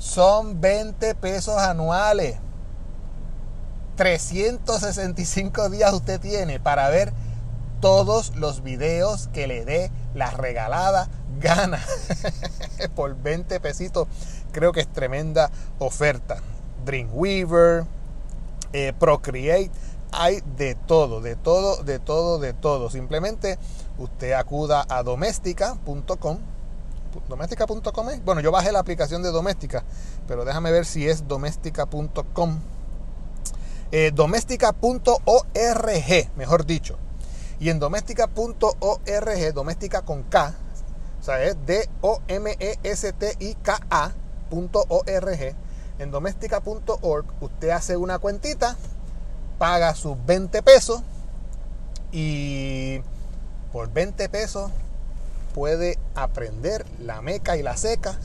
son 0.00 0.60
20 0.62 1.14
pesos 1.14 1.58
anuales. 1.58 2.38
365 3.96 5.68
días 5.68 5.92
usted 5.92 6.18
tiene 6.18 6.58
para 6.58 6.88
ver 6.88 7.12
todos 7.80 8.34
los 8.34 8.62
videos 8.62 9.28
que 9.28 9.46
le 9.46 9.66
dé 9.66 9.92
la 10.14 10.30
regalada 10.30 11.08
gana. 11.38 11.84
Por 12.96 13.14
20 13.14 13.60
pesitos 13.60 14.08
creo 14.52 14.72
que 14.72 14.80
es 14.80 14.88
tremenda 14.88 15.50
oferta. 15.78 16.38
Dreamweaver, 16.86 17.84
eh, 18.72 18.94
Procreate, 18.98 19.70
hay 20.12 20.42
de 20.56 20.76
todo, 20.76 21.20
de 21.20 21.36
todo, 21.36 21.82
de 21.82 21.98
todo, 21.98 22.38
de 22.38 22.54
todo. 22.54 22.88
Simplemente 22.88 23.58
usted 23.98 24.32
acuda 24.32 24.86
a 24.88 25.02
doméstica.com 25.02 26.38
doméstica.com 27.28 28.06
bueno 28.24 28.40
yo 28.40 28.52
bajé 28.52 28.72
la 28.72 28.80
aplicación 28.80 29.22
de 29.22 29.30
doméstica 29.30 29.84
pero 30.26 30.44
déjame 30.44 30.70
ver 30.70 30.86
si 30.86 31.08
es 31.08 31.26
doméstica.com 31.26 32.60
eh, 33.92 34.12
doméstica.org 34.14 36.30
mejor 36.36 36.64
dicho. 36.64 36.96
Y 37.58 37.70
en 37.70 37.80
doméstica.org 37.80 39.52
doméstica 39.52 40.02
con 40.02 40.22
K 40.22 40.54
o 41.20 41.22
sea 41.22 41.42
es 41.42 41.56
D 41.66 41.88
O 42.00 42.20
M 42.28 42.56
E 42.58 42.78
S 42.82 43.12
T 43.12 43.36
I 43.40 43.54
K 43.54 43.78
A.org 43.90 45.54
en 45.98 46.10
doméstica.org 46.10 47.26
usted 47.40 47.70
hace 47.70 47.96
una 47.96 48.18
cuentita 48.18 48.76
paga 49.58 49.94
sus 49.94 50.16
20 50.24 50.62
pesos 50.62 51.02
y 52.12 53.00
por 53.72 53.92
20 53.92 54.28
pesos 54.28 54.70
puede 55.52 55.98
aprender 56.14 56.86
la 56.98 57.20
meca 57.22 57.56
y 57.56 57.62
la 57.62 57.76
seca 57.76 58.18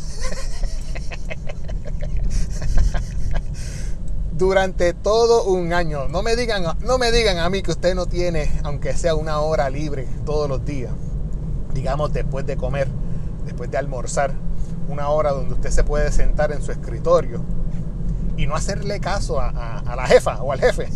durante 4.32 4.94
todo 4.94 5.44
un 5.46 5.74
año. 5.74 6.08
No 6.08 6.22
me 6.24 6.36
digan, 6.36 6.64
no 6.82 6.98
me 6.98 7.12
digan 7.12 7.40
a 7.40 7.50
mí 7.50 7.62
que 7.62 7.72
usted 7.72 7.96
no 7.96 8.06
tiene, 8.06 8.52
aunque 8.64 8.94
sea 8.94 9.16
una 9.16 9.40
hora 9.40 9.70
libre 9.70 10.08
todos 10.26 10.50
los 10.50 10.66
días, 10.66 10.92
digamos 11.74 12.14
después 12.14 12.46
de 12.46 12.58
comer, 12.58 12.88
después 13.46 13.72
de 13.72 13.78
almorzar, 13.78 14.34
una 14.88 15.10
hora 15.10 15.32
donde 15.32 15.56
usted 15.56 15.72
se 15.72 15.84
puede 15.84 16.12
sentar 16.12 16.52
en 16.52 16.62
su 16.62 16.72
escritorio 16.72 17.42
y 18.38 18.46
no 18.48 18.56
hacerle 18.56 19.00
caso 19.00 19.40
a, 19.40 19.80
a 19.80 19.96
la 19.96 20.06
jefa 20.08 20.42
o 20.42 20.52
al 20.52 20.60
jefe. 20.60 20.90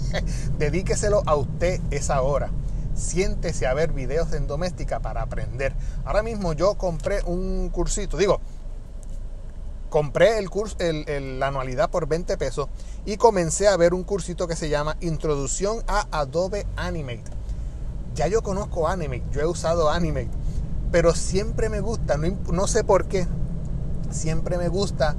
Dedíqueselo 0.58 1.22
a 1.24 1.36
usted 1.36 1.80
esa 1.90 2.20
hora 2.20 2.50
siéntese 3.00 3.66
a 3.66 3.74
ver 3.74 3.92
videos 3.92 4.32
en 4.32 4.46
doméstica 4.46 5.00
para 5.00 5.22
aprender. 5.22 5.74
Ahora 6.04 6.22
mismo 6.22 6.52
yo 6.52 6.74
compré 6.74 7.22
un 7.24 7.70
cursito, 7.70 8.16
digo, 8.16 8.40
compré 9.88 10.38
el 10.38 10.50
curso, 10.50 10.76
la 10.78 11.48
anualidad 11.48 11.90
por 11.90 12.06
20 12.06 12.36
pesos 12.36 12.68
y 13.06 13.16
comencé 13.16 13.68
a 13.68 13.76
ver 13.76 13.94
un 13.94 14.04
cursito 14.04 14.46
que 14.46 14.54
se 14.54 14.68
llama 14.68 14.96
Introducción 15.00 15.82
a 15.88 16.06
Adobe 16.10 16.66
Animate. 16.76 17.24
Ya 18.14 18.26
yo 18.28 18.42
conozco 18.42 18.86
Animate, 18.86 19.24
yo 19.32 19.40
he 19.40 19.46
usado 19.46 19.90
Animate, 19.90 20.30
pero 20.92 21.14
siempre 21.14 21.68
me 21.68 21.80
gusta, 21.80 22.18
no, 22.18 22.66
sé 22.66 22.84
por 22.84 23.06
qué, 23.06 23.26
siempre 24.10 24.58
me 24.58 24.68
gusta 24.68 25.16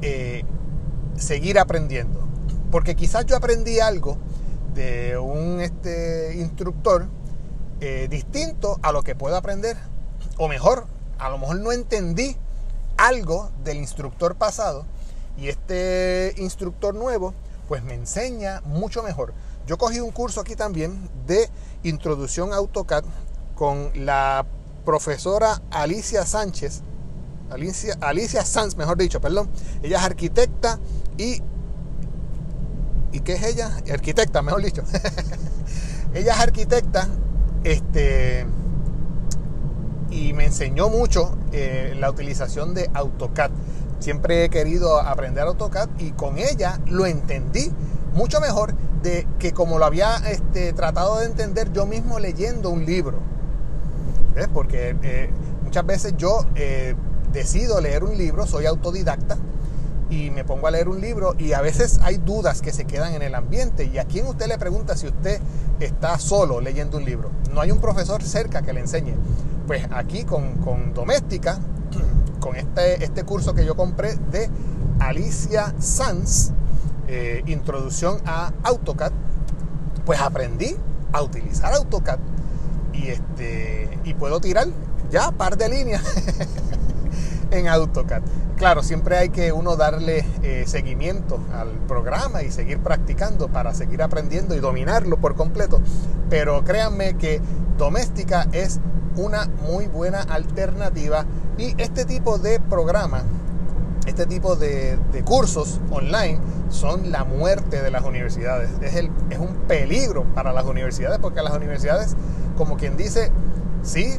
eh, 0.00 0.44
seguir 1.16 1.58
aprendiendo. 1.58 2.20
Porque 2.70 2.96
quizás 2.96 3.26
yo 3.26 3.36
aprendí 3.36 3.78
algo 3.80 4.18
de 4.74 5.16
un 5.18 5.60
este, 5.60 6.34
instructor 6.36 7.06
eh, 7.80 8.08
distinto 8.10 8.78
a 8.82 8.92
lo 8.92 9.02
que 9.02 9.14
puedo 9.14 9.36
aprender, 9.36 9.76
o 10.36 10.48
mejor, 10.48 10.86
a 11.18 11.28
lo 11.28 11.38
mejor 11.38 11.60
no 11.60 11.72
entendí 11.72 12.36
algo 12.96 13.50
del 13.64 13.78
instructor 13.78 14.36
pasado 14.36 14.86
y 15.36 15.48
este 15.48 16.34
instructor 16.36 16.94
nuevo 16.94 17.34
pues 17.68 17.82
me 17.82 17.94
enseña 17.94 18.60
mucho 18.64 19.02
mejor. 19.02 19.32
Yo 19.66 19.78
cogí 19.78 20.00
un 20.00 20.10
curso 20.10 20.40
aquí 20.40 20.54
también 20.54 21.08
de 21.26 21.48
introducción 21.82 22.52
a 22.52 22.56
AutoCAD 22.56 23.04
con 23.54 23.90
la 23.94 24.44
profesora 24.84 25.62
Alicia 25.70 26.26
Sánchez, 26.26 26.82
Alicia, 27.50 27.96
Alicia 28.00 28.44
Sanz, 28.44 28.76
mejor 28.76 28.98
dicho, 28.98 29.20
perdón. 29.20 29.48
Ella 29.82 29.98
es 29.98 30.04
arquitecta 30.04 30.78
y... 31.16 31.42
¿Y 33.14 33.20
qué 33.20 33.34
es 33.34 33.44
ella? 33.44 33.70
Arquitecta, 33.92 34.42
mejor 34.42 34.60
dicho. 34.60 34.82
ella 36.14 36.32
es 36.32 36.40
arquitecta 36.40 37.06
este, 37.62 38.44
y 40.10 40.32
me 40.32 40.46
enseñó 40.46 40.88
mucho 40.88 41.38
eh, 41.52 41.94
la 41.96 42.10
utilización 42.10 42.74
de 42.74 42.90
AutoCAD. 42.92 43.52
Siempre 44.00 44.44
he 44.44 44.50
querido 44.50 44.98
aprender 44.98 45.44
AutoCAD 45.44 45.90
y 46.00 46.10
con 46.10 46.38
ella 46.38 46.80
lo 46.86 47.06
entendí 47.06 47.70
mucho 48.14 48.40
mejor 48.40 48.74
de 49.04 49.28
que 49.38 49.52
como 49.52 49.78
lo 49.78 49.84
había 49.84 50.16
este, 50.28 50.72
tratado 50.72 51.20
de 51.20 51.26
entender 51.26 51.72
yo 51.72 51.86
mismo 51.86 52.18
leyendo 52.18 52.70
un 52.70 52.84
libro. 52.84 53.20
Porque 54.52 54.96
eh, 55.04 55.30
muchas 55.62 55.86
veces 55.86 56.14
yo 56.16 56.44
eh, 56.56 56.96
decido 57.32 57.80
leer 57.80 58.02
un 58.02 58.18
libro, 58.18 58.44
soy 58.44 58.66
autodidacta 58.66 59.38
y 60.14 60.30
me 60.30 60.44
pongo 60.44 60.68
a 60.68 60.70
leer 60.70 60.88
un 60.88 61.00
libro 61.00 61.34
y 61.38 61.54
a 61.54 61.60
veces 61.60 61.98
hay 62.02 62.18
dudas 62.18 62.62
que 62.62 62.72
se 62.72 62.84
quedan 62.84 63.14
en 63.14 63.22
el 63.22 63.34
ambiente. 63.34 63.90
¿Y 63.92 63.98
a 63.98 64.04
quién 64.04 64.26
usted 64.26 64.46
le 64.46 64.58
pregunta 64.58 64.96
si 64.96 65.08
usted 65.08 65.40
está 65.80 66.18
solo 66.18 66.60
leyendo 66.60 66.98
un 66.98 67.04
libro? 67.04 67.30
No 67.52 67.60
hay 67.60 67.72
un 67.72 67.80
profesor 67.80 68.22
cerca 68.22 68.62
que 68.62 68.72
le 68.72 68.80
enseñe. 68.80 69.14
Pues 69.66 69.86
aquí 69.90 70.24
con, 70.24 70.54
con 70.58 70.94
Doméstica, 70.94 71.58
con 72.40 72.54
este, 72.54 73.02
este 73.02 73.24
curso 73.24 73.54
que 73.54 73.64
yo 73.64 73.74
compré 73.74 74.14
de 74.30 74.48
Alicia 75.00 75.74
Sanz, 75.80 76.52
eh, 77.08 77.42
Introducción 77.46 78.18
a 78.24 78.52
AutoCAD, 78.62 79.12
pues 80.06 80.20
aprendí 80.20 80.76
a 81.12 81.22
utilizar 81.22 81.74
AutoCAD 81.74 82.18
y, 82.92 83.08
este, 83.08 83.98
y 84.04 84.14
puedo 84.14 84.40
tirar 84.40 84.68
ya 85.10 85.32
par 85.32 85.56
de 85.56 85.68
líneas 85.68 86.02
en 87.54 87.68
AutoCAD. 87.68 88.22
Claro, 88.56 88.82
siempre 88.82 89.16
hay 89.16 89.30
que 89.30 89.52
uno 89.52 89.76
darle 89.76 90.24
eh, 90.42 90.64
seguimiento 90.66 91.40
al 91.52 91.70
programa 91.88 92.42
y 92.42 92.50
seguir 92.50 92.78
practicando 92.78 93.48
para 93.48 93.74
seguir 93.74 94.02
aprendiendo 94.02 94.54
y 94.54 94.60
dominarlo 94.60 95.16
por 95.16 95.34
completo. 95.34 95.80
Pero 96.30 96.62
créanme 96.64 97.16
que 97.16 97.40
Doméstica 97.76 98.46
es 98.52 98.80
una 99.16 99.48
muy 99.66 99.86
buena 99.86 100.22
alternativa 100.22 101.24
y 101.58 101.74
este 101.80 102.04
tipo 102.04 102.38
de 102.38 102.60
programa, 102.60 103.22
este 104.06 104.26
tipo 104.26 104.56
de, 104.56 104.98
cursos 105.24 105.80
online 105.90 106.38
son 106.70 107.10
la 107.10 107.24
muerte 107.24 107.82
de 107.82 107.90
las 107.90 108.04
universidades. 108.04 108.70
Es, 108.82 108.94
es 108.94 109.38
un 109.38 109.54
peligro 109.66 110.24
para 110.34 110.52
las 110.52 110.64
universidades 110.64 111.18
porque 111.18 111.42
las 111.42 111.54
universidades, 111.54 112.16
como 112.56 112.76
quien 112.76 112.96
dice, 112.96 113.30
sí, 113.82 114.18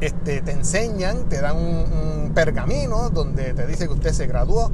este, 0.00 0.40
te 0.42 0.52
enseñan, 0.52 1.28
te 1.28 1.40
dan 1.40 1.56
un, 1.56 2.32
pergamino 2.34 3.10
donde 3.10 3.52
te 3.52 3.66
dice 3.66 3.88
que 3.88 3.94
usted 3.94 4.12
se 4.12 4.26
graduó, 4.26 4.70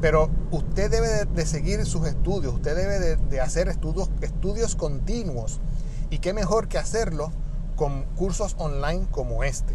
pero 0.00 0.30
usted 0.50 0.90
debe 0.90 1.26
de, 1.26 1.46
seguir 1.46 1.84
sus 1.84 2.06
estudios, 2.06 2.54
usted 2.54 2.74
debe 2.74 3.16
de, 3.16 3.40
hacer 3.40 3.68
estudios, 3.68 4.10
estudios 4.22 4.76
continuos. 4.76 5.60
Y 6.10 6.18
qué 6.18 6.32
mejor 6.32 6.68
que 6.68 6.78
hacerlo 6.78 7.32
con 7.76 8.04
cursos 8.16 8.54
online 8.58 9.06
como 9.10 9.44
este. 9.44 9.74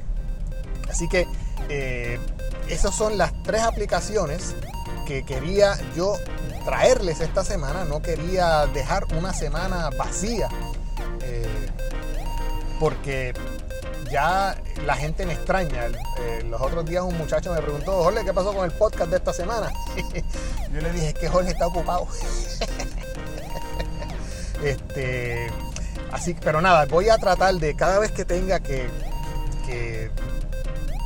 Así 0.90 1.08
que 1.10 1.28
eh, 1.70 2.20
esas 2.70 2.96
son 2.96 3.18
las 3.18 3.34
tres 3.44 3.62
aplicaciones 3.64 4.56
que 5.06 5.24
quería 5.24 5.78
yo 5.96 6.14
traerles 6.66 7.22
esta 7.22 7.44
semana. 7.44 7.86
No 7.86 8.02
quería 8.02 8.66
dejar 8.68 9.06
una 9.18 9.34
semana 9.34 9.90
vacía. 9.98 10.50
Eh, 11.22 11.46
porque 12.80 13.34
ya 14.12 14.56
la 14.86 14.96
gente 14.96 15.26
me 15.26 15.34
extraña. 15.34 15.86
Eh, 16.20 16.44
los 16.50 16.62
otros 16.62 16.86
días 16.86 17.04
un 17.04 17.18
muchacho 17.18 17.54
me 17.54 17.62
preguntó, 17.62 18.04
Jorge, 18.04 18.26
¿qué 18.26 18.34
pasó 18.34 18.54
con 18.54 18.66
el 18.66 18.72
podcast 18.72 19.10
de 19.10 19.18
esta 19.18 19.34
semana? 19.34 19.72
Yo 20.74 20.82
le 20.82 20.92
dije, 20.92 21.10
es 21.10 21.14
que 21.14 21.28
Jorge 21.28 21.52
está 21.52 21.68
ocupado. 21.68 22.08
este, 24.64 25.48
así, 26.12 26.36
pero 26.36 26.62
nada, 26.62 26.86
voy 26.86 27.10
a 27.10 27.18
tratar 27.18 27.56
de 27.56 27.76
cada 27.76 28.00
vez 28.00 28.12
que 28.12 28.26
tenga 28.26 28.60
que, 28.60 28.90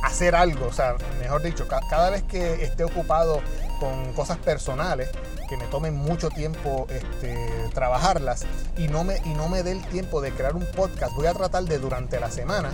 hacer 0.04 0.34
algo, 0.34 0.66
o 0.66 0.72
sea, 0.72 0.96
mejor 1.20 1.42
dicho, 1.42 1.66
cada 1.66 2.10
vez 2.10 2.22
que 2.24 2.64
esté 2.64 2.84
ocupado 2.84 3.40
con 3.80 4.12
cosas 4.12 4.38
personales, 4.38 5.10
que 5.52 5.58
me 5.58 5.66
tomen 5.66 5.94
mucho 5.94 6.30
tiempo 6.30 6.86
este, 6.88 7.46
trabajarlas 7.74 8.46
y 8.78 8.88
no, 8.88 9.04
me, 9.04 9.18
y 9.26 9.34
no 9.34 9.50
me 9.50 9.62
dé 9.62 9.72
el 9.72 9.82
tiempo 9.82 10.22
de 10.22 10.32
crear 10.32 10.56
un 10.56 10.64
podcast, 10.64 11.14
voy 11.14 11.26
a 11.26 11.34
tratar 11.34 11.64
de 11.64 11.78
durante 11.78 12.18
la 12.18 12.30
semana, 12.30 12.70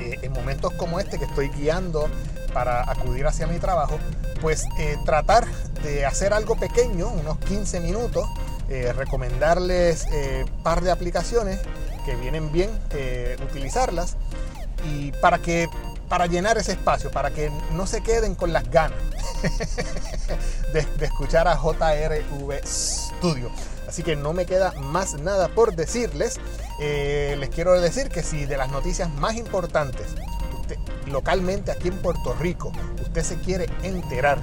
eh, 0.00 0.18
en 0.22 0.32
momentos 0.32 0.72
como 0.72 0.98
este 0.98 1.16
que 1.16 1.26
estoy 1.26 1.48
guiando 1.50 2.08
para 2.52 2.90
acudir 2.90 3.24
hacia 3.28 3.46
mi 3.46 3.60
trabajo, 3.60 4.00
pues 4.40 4.64
eh, 4.80 4.96
tratar 5.04 5.46
de 5.84 6.04
hacer 6.04 6.32
algo 6.32 6.56
pequeño, 6.56 7.06
unos 7.06 7.38
15 7.38 7.78
minutos, 7.78 8.28
eh, 8.68 8.92
recomendarles 8.92 10.06
un 10.10 10.62
par 10.64 10.80
de 10.80 10.90
aplicaciones 10.90 11.60
que 12.04 12.16
vienen 12.16 12.50
bien 12.50 12.70
utilizarlas 13.48 14.16
y 14.90 15.12
para 15.12 15.38
que 15.38 15.68
para 16.08 16.26
llenar 16.26 16.58
ese 16.58 16.72
espacio, 16.72 17.10
para 17.10 17.30
que 17.30 17.50
no 17.72 17.86
se 17.86 18.02
queden 18.02 18.34
con 18.34 18.52
las 18.52 18.70
ganas 18.70 18.98
de, 20.72 20.86
escuchar 21.04 21.48
a 21.48 21.56
JRV 21.56 22.60
Studio. 22.64 23.50
Así 23.88 24.02
que 24.02 24.16
no 24.16 24.32
me 24.32 24.46
queda 24.46 24.72
más 24.80 25.14
nada 25.14 25.48
por 25.48 25.74
decirles. 25.74 26.40
Eh, 26.80 27.36
les 27.38 27.50
quiero 27.50 27.80
decir 27.80 28.08
que 28.08 28.22
si 28.22 28.44
de 28.46 28.56
las 28.56 28.70
noticias 28.70 29.08
más 29.10 29.36
importantes 29.36 30.14
localmente 31.06 31.70
aquí 31.70 31.88
en 31.88 31.98
Puerto 31.98 32.34
Rico 32.34 32.72
usted 33.00 33.22
se 33.22 33.38
quiere 33.38 33.66
enterar, 33.82 34.38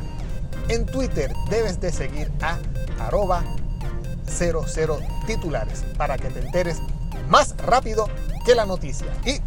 en 0.70 0.86
Twitter 0.86 1.34
debes 1.50 1.80
de 1.82 1.92
seguir 1.92 2.32
a 2.42 2.58
arroba 3.00 3.44
00 4.28 4.66
titulares 5.28 5.84
para 5.98 6.18
que 6.18 6.30
te 6.30 6.40
enteres 6.40 6.78
más 7.30 7.56
rápido 7.58 8.08
que 8.46 8.56
la 8.56 8.66
noticia. 8.66 9.08
Y 9.26 9.40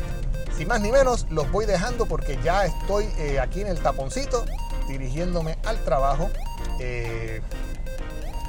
sin 0.57 0.69
más 0.69 0.81
ni 0.81 0.90
menos, 0.90 1.27
los 1.31 1.51
voy 1.51 1.66
dejando 1.66 2.07
porque 2.07 2.38
ya 2.42 2.64
estoy 2.64 3.09
eh, 3.19 3.38
aquí 3.40 3.61
en 3.61 3.66
el 3.66 3.79
taponcito 3.81 4.45
dirigiéndome 4.88 5.59
al 5.64 5.79
trabajo. 5.85 6.31
Eh, 6.81 7.42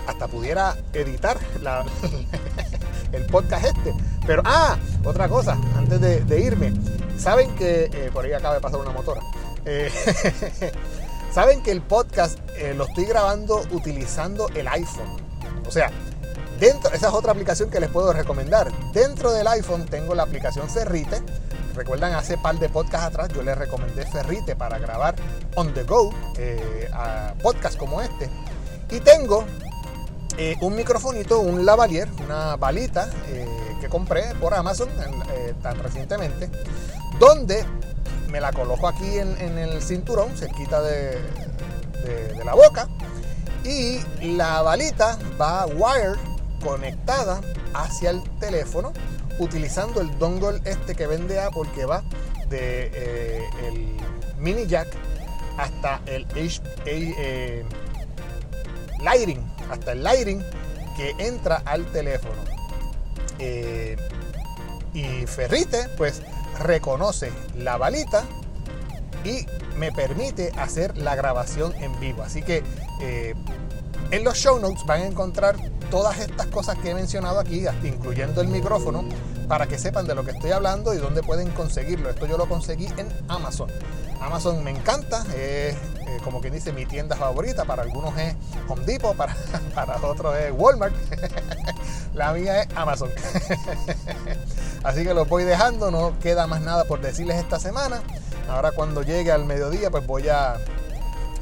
hasta 0.08 0.28
pudiera 0.30 0.78
editar 0.94 1.38
el 3.12 3.26
podcast 3.26 3.66
este. 3.66 3.94
Pero, 4.26 4.42
ah, 4.46 4.78
otra 5.04 5.28
cosa, 5.28 5.58
antes 5.76 6.00
de, 6.00 6.40
irme. 6.40 6.74
Saben 7.18 7.54
que, 7.56 7.90
eh, 7.92 8.10
por 8.14 8.24
ahí 8.24 8.32
acaba 8.32 8.54
de 8.56 8.62
pasar 8.62 8.80
una 8.80 8.92
motora. 8.92 9.22
Saben 11.34 11.62
que 11.62 11.72
el 11.72 11.82
podcast 11.82 12.40
lo 12.76 12.86
estoy 12.86 13.04
grabando 13.04 13.64
utilizando 13.72 14.48
el 14.56 14.66
iPhone. 14.70 15.18
O 15.68 15.72
sea, 15.72 15.92
dentro, 16.58 16.90
esa 16.94 17.10
es 17.10 17.14
otra 17.14 17.34
aplicación 17.34 17.70
que 17.70 17.82
les 17.82 17.90
puedo 17.90 18.14
recomendar. 18.14 18.72
Dentro 18.94 19.34
del 19.34 19.46
iPhone 19.48 19.86
tengo 19.86 20.16
la 20.16 20.24
aplicación 20.24 20.70
Cerrite 20.70 21.22
Recuerdan, 21.78 22.16
hace 22.16 22.40
par 22.40 22.58
de 22.58 22.70
podcasts 22.70 23.06
atrás 23.06 23.30
yo 23.30 23.44
les 23.44 23.56
recomendé 23.56 24.04
Ferrite 24.08 24.56
para 24.56 24.80
grabar 24.80 25.14
on 25.56 25.76
the 25.76 25.84
go 25.84 26.10
eh, 26.36 26.90
a 26.92 27.36
podcasts 27.44 27.78
como 27.78 28.02
este. 28.02 28.32
Y 28.90 29.00
tengo 29.00 29.46
eh, 30.40 30.56
un 30.62 30.76
microfonito, 30.76 31.40
un 31.40 31.68
lavalier, 31.68 32.10
una 32.26 32.56
balita 32.56 33.12
eh, 33.28 33.46
que 33.80 33.90
compré 33.90 34.34
por 34.42 34.56
Amazon 34.56 34.90
tan 35.62 35.78
recientemente, 35.78 36.50
donde 37.20 37.64
me 38.32 38.42
la 38.42 38.52
coloco 38.52 38.88
aquí 38.88 39.20
en, 39.20 39.58
el 39.60 39.80
cinturón, 39.84 40.36
cerquita 40.36 40.82
de, 40.82 41.22
de, 42.04 42.44
la 42.44 42.56
boca, 42.56 42.88
y 43.64 44.00
la 44.36 44.64
balita 44.64 45.20
va 45.40 45.68
wire 45.68 46.16
conectada 46.64 47.40
hacia 47.76 48.10
el 48.10 48.24
teléfono 48.40 48.94
utilizando 49.40 50.02
el 50.02 50.18
dongle 50.20 50.62
este 50.66 50.96
que 50.96 51.08
vende 51.08 51.40
Apple 51.40 51.70
que 51.76 51.86
va 51.86 52.04
de 52.50 52.92
eh, 52.94 53.44
el 53.68 53.98
mini 54.38 54.66
jack 54.68 54.88
hasta 55.58 56.02
el 56.06 56.26
H, 56.32 56.62
eh, 56.86 57.66
lighting, 59.02 59.44
hasta 59.70 59.92
el 59.94 60.04
lighting 60.04 60.44
que 60.96 61.14
entra 61.20 61.62
al 61.66 61.86
teléfono. 61.92 62.36
Eh, 63.40 63.98
Y 64.94 65.28
Ferrite, 65.28 65.90
pues, 65.98 66.24
reconoce 66.60 67.32
la 67.56 67.78
balita 67.78 68.24
y 69.24 69.46
me 69.78 69.92
permite 69.92 70.52
hacer 70.58 70.98
la 70.98 71.16
grabación 71.16 71.72
en 71.76 72.00
vivo. 72.00 72.24
Así 72.24 72.42
que 72.42 72.64
en 74.12 74.24
los 74.24 74.38
show 74.38 74.60
notes 74.60 74.86
van 74.86 75.02
a 75.02 75.06
encontrar 75.06 75.56
todas 75.90 76.20
estas 76.20 76.48
cosas 76.48 76.78
que 76.78 76.92
he 76.92 76.96
mencionado 76.96 77.40
aquí, 77.40 77.66
incluyendo 77.84 78.42
el 78.42 78.48
micrófono, 78.48 79.04
para 79.48 79.68
que 79.68 79.78
sepan 79.78 80.08
de 80.08 80.16
lo 80.16 80.24
que 80.24 80.32
estoy 80.32 80.52
hablando 80.52 80.94
y 80.94 80.98
dónde 80.98 81.24
pueden 81.24 81.50
conseguirlo. 81.52 82.10
Esto 82.10 82.26
yo 82.26 82.38
lo 82.38 82.48
conseguí 82.48 82.88
en 82.98 83.08
Amazon. 83.28 83.70
Amazon 84.22 84.64
me 84.64 84.72
encanta, 84.72 85.24
es 85.30 85.76
eh, 85.76 85.78
como 86.24 86.42
quien 86.42 86.54
dice 86.54 86.74
mi 86.74 86.86
tienda 86.86 87.16
favorita, 87.16 87.66
para 87.66 87.84
algunos 87.84 88.18
es 88.18 88.36
Home 88.68 88.84
Depot, 88.86 89.16
para, 89.16 89.36
para 89.76 90.02
otros 90.02 90.36
es 90.38 90.52
Walmart, 90.56 90.96
la 92.14 92.34
mía 92.34 92.64
es 92.64 92.68
Amazon. 92.76 93.10
Así 94.84 95.04
que 95.04 95.14
los 95.14 95.28
voy 95.28 95.44
dejando, 95.44 95.92
no 95.92 96.18
queda 96.20 96.48
más 96.48 96.62
nada 96.62 96.86
por 96.86 97.02
decirles 97.02 97.38
esta 97.38 97.60
semana. 97.60 98.02
Ahora 98.50 98.72
cuando 98.72 99.04
llegue 99.04 99.32
al 99.32 99.46
mediodía 99.46 99.92
pues 99.92 100.06
voy 100.08 100.30
a 100.30 100.58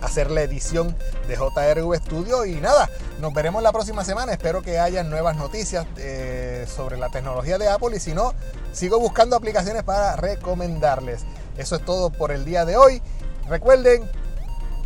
hacer 0.06 0.32
la 0.32 0.42
edición 0.42 0.96
de 1.28 1.36
JRV 1.36 1.96
Studio 1.98 2.46
y 2.46 2.56
nada, 2.56 2.90
nos 3.20 3.34
veremos 3.34 3.62
la 3.64 3.72
próxima 3.72 4.06
semana. 4.06 4.32
Espero 4.32 4.62
que 4.62 4.80
haya 4.80 5.04
nuevas 5.04 5.36
noticias 5.36 5.86
eh, 5.98 6.66
sobre 6.74 6.98
la 6.98 7.10
tecnología 7.10 7.58
de 7.58 7.68
Apple 7.68 7.98
y 7.98 8.00
si 8.00 8.14
no, 8.14 8.34
sigo 8.72 9.00
buscando 9.00 9.36
aplicaciones 9.36 9.84
para 9.84 10.16
recomendarles. 10.16 11.22
Eso 11.58 11.76
es 11.76 11.86
todo 11.86 12.10
por 12.10 12.32
el 12.32 12.46
día 12.46 12.66
de 12.66 12.78
hoy. 12.78 13.02
Recuerden, 13.50 14.10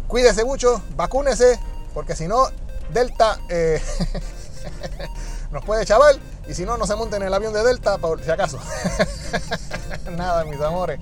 cuídense 0.08 0.43
mucho, 0.43 0.82
vacúnese, 0.95 1.60
porque 1.93 2.15
si 2.15 2.27
no, 2.27 2.47
Delta 2.93 3.39
eh, 3.49 3.82
nos 5.51 5.63
puede 5.65 5.86
chaval. 5.86 6.19
Y 6.47 6.55
si 6.55 6.65
no, 6.65 6.77
no 6.77 6.88
se 6.88 6.95
monten 6.95 7.21
en 7.21 7.27
el 7.27 7.34
avión 7.34 7.53
de 7.53 7.63
Delta, 7.63 7.99
por 7.99 8.23
si 8.23 8.32
acaso. 8.32 8.60
Nada, 10.12 10.43
mis 10.45 10.60
amores. 10.60 10.99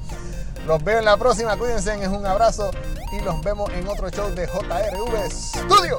Los 0.67 0.83
veo 0.83 0.99
en 0.99 1.05
la 1.05 1.15
próxima, 1.15 1.55
cuídense, 1.55 1.93
es 1.93 2.09
un 2.09 2.25
abrazo 2.25 2.71
y 3.13 3.23
nos 3.23 3.41
vemos 3.41 3.71
en 3.71 3.87
otro 3.87 4.09
show 4.09 4.29
de 4.35 4.45
JRV 4.45 5.31
Studio. 5.31 5.97